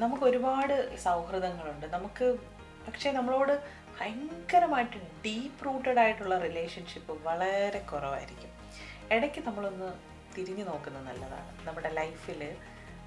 [0.01, 1.87] നമുക്ക് ഒരുപാട് സൗഹൃദങ്ങളുണ്ട്.
[1.87, 2.39] നമുക്ക്
[2.87, 3.55] പക്ഷേ നമ്മളോട്
[4.01, 8.51] ഭയങ്കരമായിട്ട് ഡീപ്പ് റൂട്ടഡ് ആയിട്ടുള്ള റിലേഷൻഷിപ്പ് വളരെ കുറവായിരിക്കും.
[9.13, 9.93] ഇടയ്ക്ക് നമ്മളൊന്ന്
[10.37, 11.67] തിരിഞ്ഞു നോക്കുന്നത് നല്ലതാണ്.
[11.69, 12.43] നമ്മുടെ ലൈഫിൽ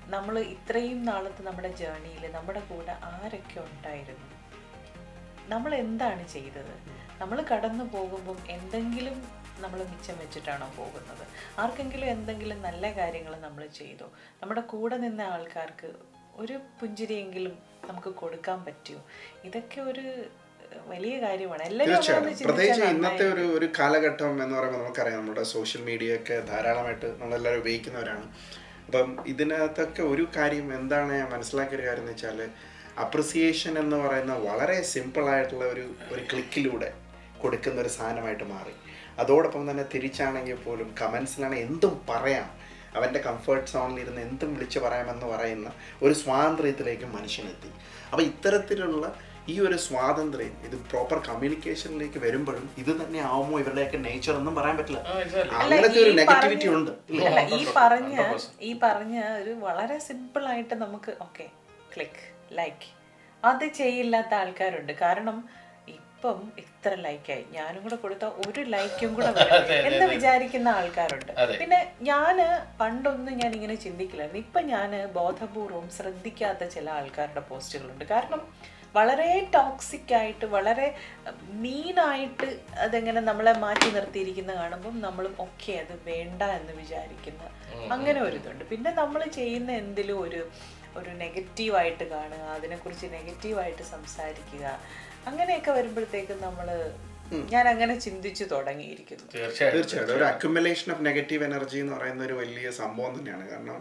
[0.10, 4.28] നമ്മൾ ഇത്രയും നാളത്തെ നമ്മുടെ ജേണിയിൽ നമ്മുടെ കൂടെ ആരൊക്കെ ഉണ്ടായിരുന്നു?
[5.50, 6.74] നമ്മൾ എന്താണ് ചെയ്തത്?
[7.22, 9.18] നമ്മൾ കടന്നു പോകുമ്പം എന്തെങ്കിലും
[9.62, 11.24] നമ്മൾ മിച്ചം വെച്ചിട്ടാണോ പോകുന്നത്?
[11.60, 14.06] ആർക്കെങ്കിലും എന്തെങ്കിലും നല്ല കാര്യങ്ങൾ നമ്മൾ ചെയ്തു?
[14.42, 15.90] നമ്മുടെ കൂടെ നിന്ന ആൾക്കാർക്ക്
[16.36, 17.58] ഒരു പുഞ്ചിരിയെങ്കിലും
[17.90, 19.02] നമുക്ക് കൊടുക്കാൻ പറ്റുമോ
[19.46, 20.06] ഇതൊക്കെ ഒരു
[20.88, 21.64] വലിയ കാര്യമാണ്.
[21.64, 27.62] എല്ലാവരും പ്രത്യേകിച്ച് ഇന്നത്തെ ഒരു ഒരു കാലഘട്ടം എന്ന് പറയുമ്പോൾ നമുക്കറിയാം നമ്മുടെ സോഷ്യൽ മീഡിയ ഒക്കെ ധാരാളമായിട്ട് നമ്മളെല്ലാവരും
[27.64, 28.28] ഉപയോഗിക്കുന്നവരാണ്.
[28.92, 32.40] അപ്പം ഇതിനകത്തൊക്കെ ഒരു കാര്യം എന്താണ് ഞാൻ മനസ്സിലാക്കിയ കാര്യം എന്ന് വെച്ചാൽ
[33.00, 36.90] അപ്രിസിയേഷൻ എന്ന് പറയുന്ന വളരെ സിമ്പിളായിട്ടുള്ള ഒരു ഒരു ക്ലിക്കിലൂടെ
[37.42, 38.74] കൊടുക്കുന്ന ഒരു സാധനമായിട്ട് മാറി.
[39.20, 42.50] അതോടൊപ്പം തന്നെ തിരിച്ചാണെങ്കിൽ പോലും കമൻസിലാണ് എന്തും പറയാം.
[42.96, 47.72] അവന്റെ കംഫർട്ട് സോണിൽ ഇരുന്ന് എന്തും വിളിച്ച് പറയാമെന്ന് പറയുന്ന ഒരു സ്വാതന്ത്ര്യത്തിലേക്ക് മനുഷ്യനെത്തി.
[48.12, 49.06] അപ്പോൾ ഇത്തരത്തിലുള്ള
[49.52, 55.02] ഈ ഒരു സ്വാതന്ത്ര്യം ഇത് പ്രോപ്പർ കമ്മ്യൂണിക്കേഷനിലേക്ക് വരുമ്പോഴും ഇത് തന്നെ ആവുമോ ഇവരുടെയൊക്കെ നേച്ചർ ഒന്നും പറയാൻ പറ്റില്ല.
[55.62, 56.92] അങ്ങനത്തെ ഒരു നെഗറ്റിവിറ്റി ഉണ്ട്.
[57.60, 58.16] ഈ പറഞ്ഞ
[58.70, 61.48] ഈ പറഞ്ഞ ഒരു വളരെ സിമ്പിൾ ആയിട്ട് നമുക്ക് ഓക്കെ
[61.96, 62.24] ക്ലിക്ക്
[62.60, 62.90] ലൈക്ക്
[63.44, 64.94] അത് ചെയ്യില്ലാത്ത ആൾക്കാരുണ്ട്.
[65.04, 65.38] കാരണം
[65.96, 69.30] ഇപ്പം ഇത്ര ലൈക്കായി ഞാനും കൂടെ കൊടുത്ത ഒരു ലൈക്കും കൂടെ
[69.88, 71.32] എന്ന് വിചാരിക്കുന്ന ആൾക്കാരുണ്ട്.
[71.62, 72.36] പിന്നെ ഞാൻ
[72.82, 74.44] പണ്ടൊന്നും ഞാൻ ഇങ്ങനെ ചിന്തിക്കില്ലായിരുന്നു.
[74.46, 78.44] ഇപ്പൊ ഞാൻ ബോധപൂർവം ശ്രദ്ധിക്കാത്ത ചില ആൾക്കാരുടെ പോസ്റ്റുകളുണ്ട് കാരണം
[78.96, 80.88] വളരെ ടോക്സിക് ആയിട്ട് വളരെ
[81.64, 82.48] മീനായിട്ട്
[82.86, 87.44] അതെങ്ങനെ നമ്മളെ മാറ്റി നിർത്തിയിരിക്കുന്ന കാണുമ്പം നമ്മളും ഓക്കെ അത് വേണ്ട എന്ന് വിചാരിക്കുന്ന
[87.96, 90.42] അങ്ങനെ ഒരു ഇതുണ്ട് പിന്നെ നമ്മൾ ചെയ്യുന്ന എന്തിലും ഒരു
[91.00, 94.66] ഒരു നെഗറ്റീവായിട്ട് കാണുക അതിനെക്കുറിച്ച് നെഗറ്റീവായിട്ട് സംസാരിക്കുക
[95.30, 96.68] അങ്ങനെയൊക്കെ വരുമ്പോഴത്തേക്കും നമ്മൾ
[97.54, 99.26] ഞാൻ അങ്ങനെ ചിന്തിച്ചു തുടങ്ങിയിരിക്കുന്നു.
[99.34, 100.16] തീർച്ചയായിട്ടും തീർച്ചയായിട്ടും.
[100.18, 103.46] ഒരു അക്യുമുലേഷൻ ഓഫ് നെഗറ്റീവ് എനർജി എന്ന് പറയുന്ന ഒരു വലിയ സംഭവം തന്നെയാണ്.
[103.52, 103.78] കാരണം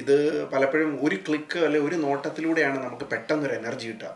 [0.00, 0.16] ഇത്
[0.54, 4.12] പലപ്പോഴും ഒരു ക്ലിക്ക് അല്ലെ ഒരു നോട്ടത്തിലൂടെയാണ് നമുക്ക് പെട്ടെന്നൊരു എനർജി കിട്ടുക.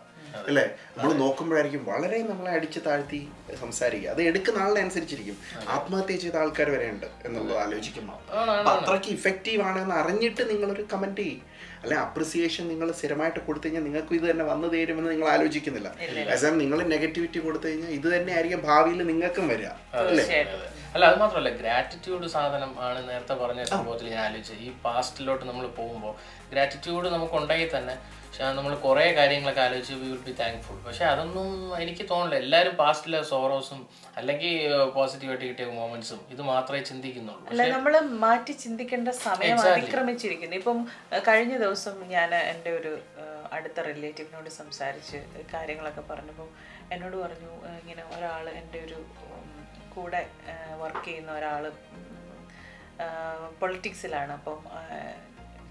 [0.49, 0.65] അല്ലേ?
[0.97, 3.21] നമ്മൾ നോക്കുമ്പോഴായിരിക്കും വളരെ നമ്മളെ അടിച്ച് താഴ്ത്തി
[3.63, 4.11] സംസാരിക്കുക.
[4.15, 5.37] അത് എടുക്കുന്ന ആളിനെ അനുസരിച്ചിരിക്കും
[5.77, 8.19] ആത്മഹത്യ ചെയ്ത ആൾക്കാർ വരെ ഉണ്ട് എന്നുള്ളത് ആലോചിക്കുമ്പോൾ
[8.75, 11.43] അത്രയ്ക്ക് ഇഫക്റ്റീവ് ആണെന്ന് അറിഞ്ഞിട്ട് നിങ്ങളൊരു കമന്റ് ചെയ്യും.
[11.85, 15.89] അല്ലെ അപ്രിസിയേഷൻ നിങ്ങൾ സ്ഥിരമായിട്ട് കൊടുത്തു കഴിഞ്ഞാൽ നിങ്ങൾക്ക് ഇത് തന്നെ വന്നു തരുമെന്ന് നിങ്ങൾ ആലോചിക്കുന്നില്ല.
[16.27, 19.71] അതേസമയം നിങ്ങൾ നെഗറ്റിവിറ്റി കൊടുത്തു കഴിഞ്ഞാൽ ഇത് തന്നെ ആയിരിക്കും ഭാവിയിൽ നിങ്ങൾക്കും വരിക.
[20.03, 20.25] അല്ലേ?
[20.95, 24.61] അല്ല അത് മാത്രമല്ല ഗ്രാറ്റിറ്റ്യൂഡ് സാധനം ആണ് നേരത്തെ പറഞ്ഞ സംഭവത്തിൽ ഞാൻ ആലോചിച്ചത്.
[24.67, 26.15] ഈ പാസ്റ്റിലോട്ട് നമ്മൾ പോകുമ്പോൾ
[26.53, 27.71] ഗ്രാറ്റിറ്റ്യൂഡ് നമുക്ക് ഉണ്ടെങ്കിൽ
[28.37, 31.49] തന്നെ നമ്മൾ കുറേ കാര്യങ്ങളൊക്കെ ആലോചിച്ച് വി വിൽ ബി താങ്ക്ഫുൾ പക്ഷേ അതൊന്നും
[31.83, 33.81] എനിക്ക് തോന്നില്ല എല്ലാവരും പാസ്റ്റിലെ സോറോസും
[34.21, 34.53] അല്ലെങ്കിൽ
[34.97, 37.45] പോസിറ്റീവായിട്ട് കിട്ടിയ മൊമെന്റ്സും ഇത് മാത്രമേ ചിന്തിക്കുന്നുള്ളൂ.
[37.53, 37.95] അല്ല നമ്മൾ
[38.25, 40.57] മാറ്റി ചിന്തിക്കേണ്ട സമയം അതിക്രമിച്ചിരിക്കുന്നു.
[40.63, 40.81] ഇപ്പം
[41.29, 42.93] കഴിഞ്ഞ ദിവസം ഞാൻ എന്റെ ഒരു
[43.57, 45.19] അടുത്ത റിലേറ്റീവിനോട് സംസാരിച്ച്
[45.55, 46.49] കാര്യങ്ങളൊക്കെ പറഞ്ഞപ്പോൾ
[46.95, 48.99] എന്നോട് പറഞ്ഞു ഇങ്ങനെ ഒരാൾ എന്റെ ഒരു
[49.95, 50.23] കൂടെ
[50.83, 51.65] വർക്ക് ചെയ്യുന്ന ഒരാൾ
[53.61, 54.59] പൊളിറ്റിക്സിലാണ് അപ്പം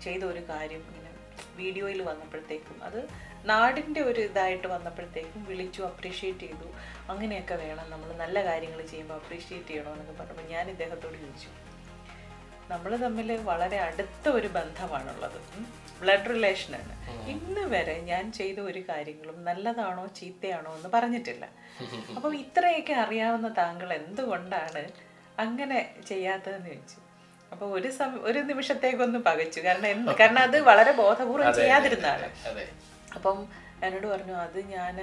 [0.05, 0.83] ചെയ്ത ഒരു കാര്യം
[1.55, 3.09] വീഡിയോയിൽ വന്നപ്പോഴത്തേക്കും അത്
[3.45, 6.67] നാടിന്റെ ഒരു ഇതായിട്ട് വന്നപ്പോഴത്തേക്കും വിളിച്ചു അപ്രീഷിയേറ്റ് ചെയ്തു.
[7.09, 11.49] അങ്ങനെയൊക്കെ വേണം നമ്മൾ നല്ല കാര്യങ്ങൾ ചെയ്യുമ്പോൾ അപ്രീഷിയേറ്റ് ചെയ്യണമെന്നൊക്കെ പറഞ്ഞപ്പോൾ ഞാൻ ഇദ്ദേഹത്തോട് ചോദിച്ചു.
[12.71, 15.39] നമ്മൾ തമ്മിൽ വളരെ അടുത്ത ഒരു ബന്ധമാണുള്ളത്.
[16.01, 16.93] ബ്ലഡ് റിലേഷനാണ്
[17.27, 21.45] ഇന്ന് വരെ ഞാൻ ചെയ്ത ഒരു കാര്യങ്ങളും നല്ലതാണോ ചീത്തയാണോ എന്ന് പറഞ്ഞിട്ടില്ല.
[22.15, 24.83] അപ്പം ഇത്രയൊക്കെ അറിയാവുന്ന താങ്കൾ എന്തുകൊണ്ടാണ്
[25.39, 26.99] അങ്ങനെ ചെയ്യാത്തതെന്ന് ചോദിച്ചു.
[27.53, 29.59] അപ്പൊ ഒരു സമയം ഒരു നിമിഷത്തേക്കൊന്ന് പകച്ചു.
[29.61, 32.29] കാരണം എന്ത് കാരണം അത് വളരെ ബോധപൂർവം ചെയ്യാതിരുന്നാണ്
[33.15, 33.47] അപ്പം
[33.83, 34.95] എന്നോട് പറഞ്ഞു അത് ഞാൻ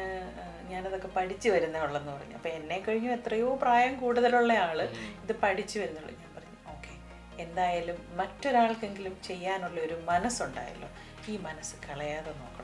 [0.69, 2.35] ഞാനതൊക്കെ പഠിച്ചു വരുന്നുള്ളെന്ന് പറഞ്ഞു.
[2.35, 4.83] അപ്പം എന്നെ കഴിഞ്ഞു എത്രയോ പ്രായം കൂടുതലുള്ള ആൾ
[5.25, 6.13] ഇത് പഠിച്ചു വരുന്നുള്ളു.
[6.13, 6.93] ഞാൻ പറഞ്ഞു ഓക്കെ.
[7.43, 10.89] എന്തായാലും മറ്റൊരാൾക്കെങ്കിലും ചെയ്യാനുള്ള ഒരു മനസ്സുണ്ടായല്ലോ.
[11.29, 12.60] ഈ മനസ്സ് കളയാതെ നോക്കണമെന്ന്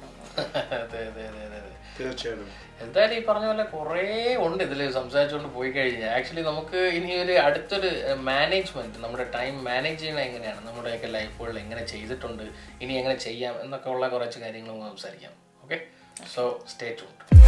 [1.98, 2.48] തീർച്ചയായിട്ടും.
[2.84, 4.02] എന്തായാലും ഈ പറഞ്ഞ പോലെ കുറേ
[4.46, 7.90] ഉണ്ട് ഇതിൽ സംസാരിച്ചുകൊണ്ട് പോയി കഴിഞ്ഞാൽ ആക്ച്വലി നമുക്ക് ഇനി ഒരു അടുത്തൊരു
[8.30, 10.60] മാനേജ്മെന്റ് നമ്മുടെ ടൈം മാനേജ് ചെയ്യണ എങ്ങനെയാണ്?
[10.68, 12.44] നമ്മുടെയൊക്കെ ലൈഫുകളിൽ എങ്ങനെ ചെയ്തിട്ടുണ്ട്?
[12.82, 13.56] ഇനി എങ്ങനെ ചെയ്യാം?
[13.64, 15.34] എന്നൊക്കെ ഉള്ള കുറച്ച് കാര്യങ്ങൾ സംസാരിക്കാം.
[15.64, 15.78] Okay
[16.34, 17.45] so stay tuned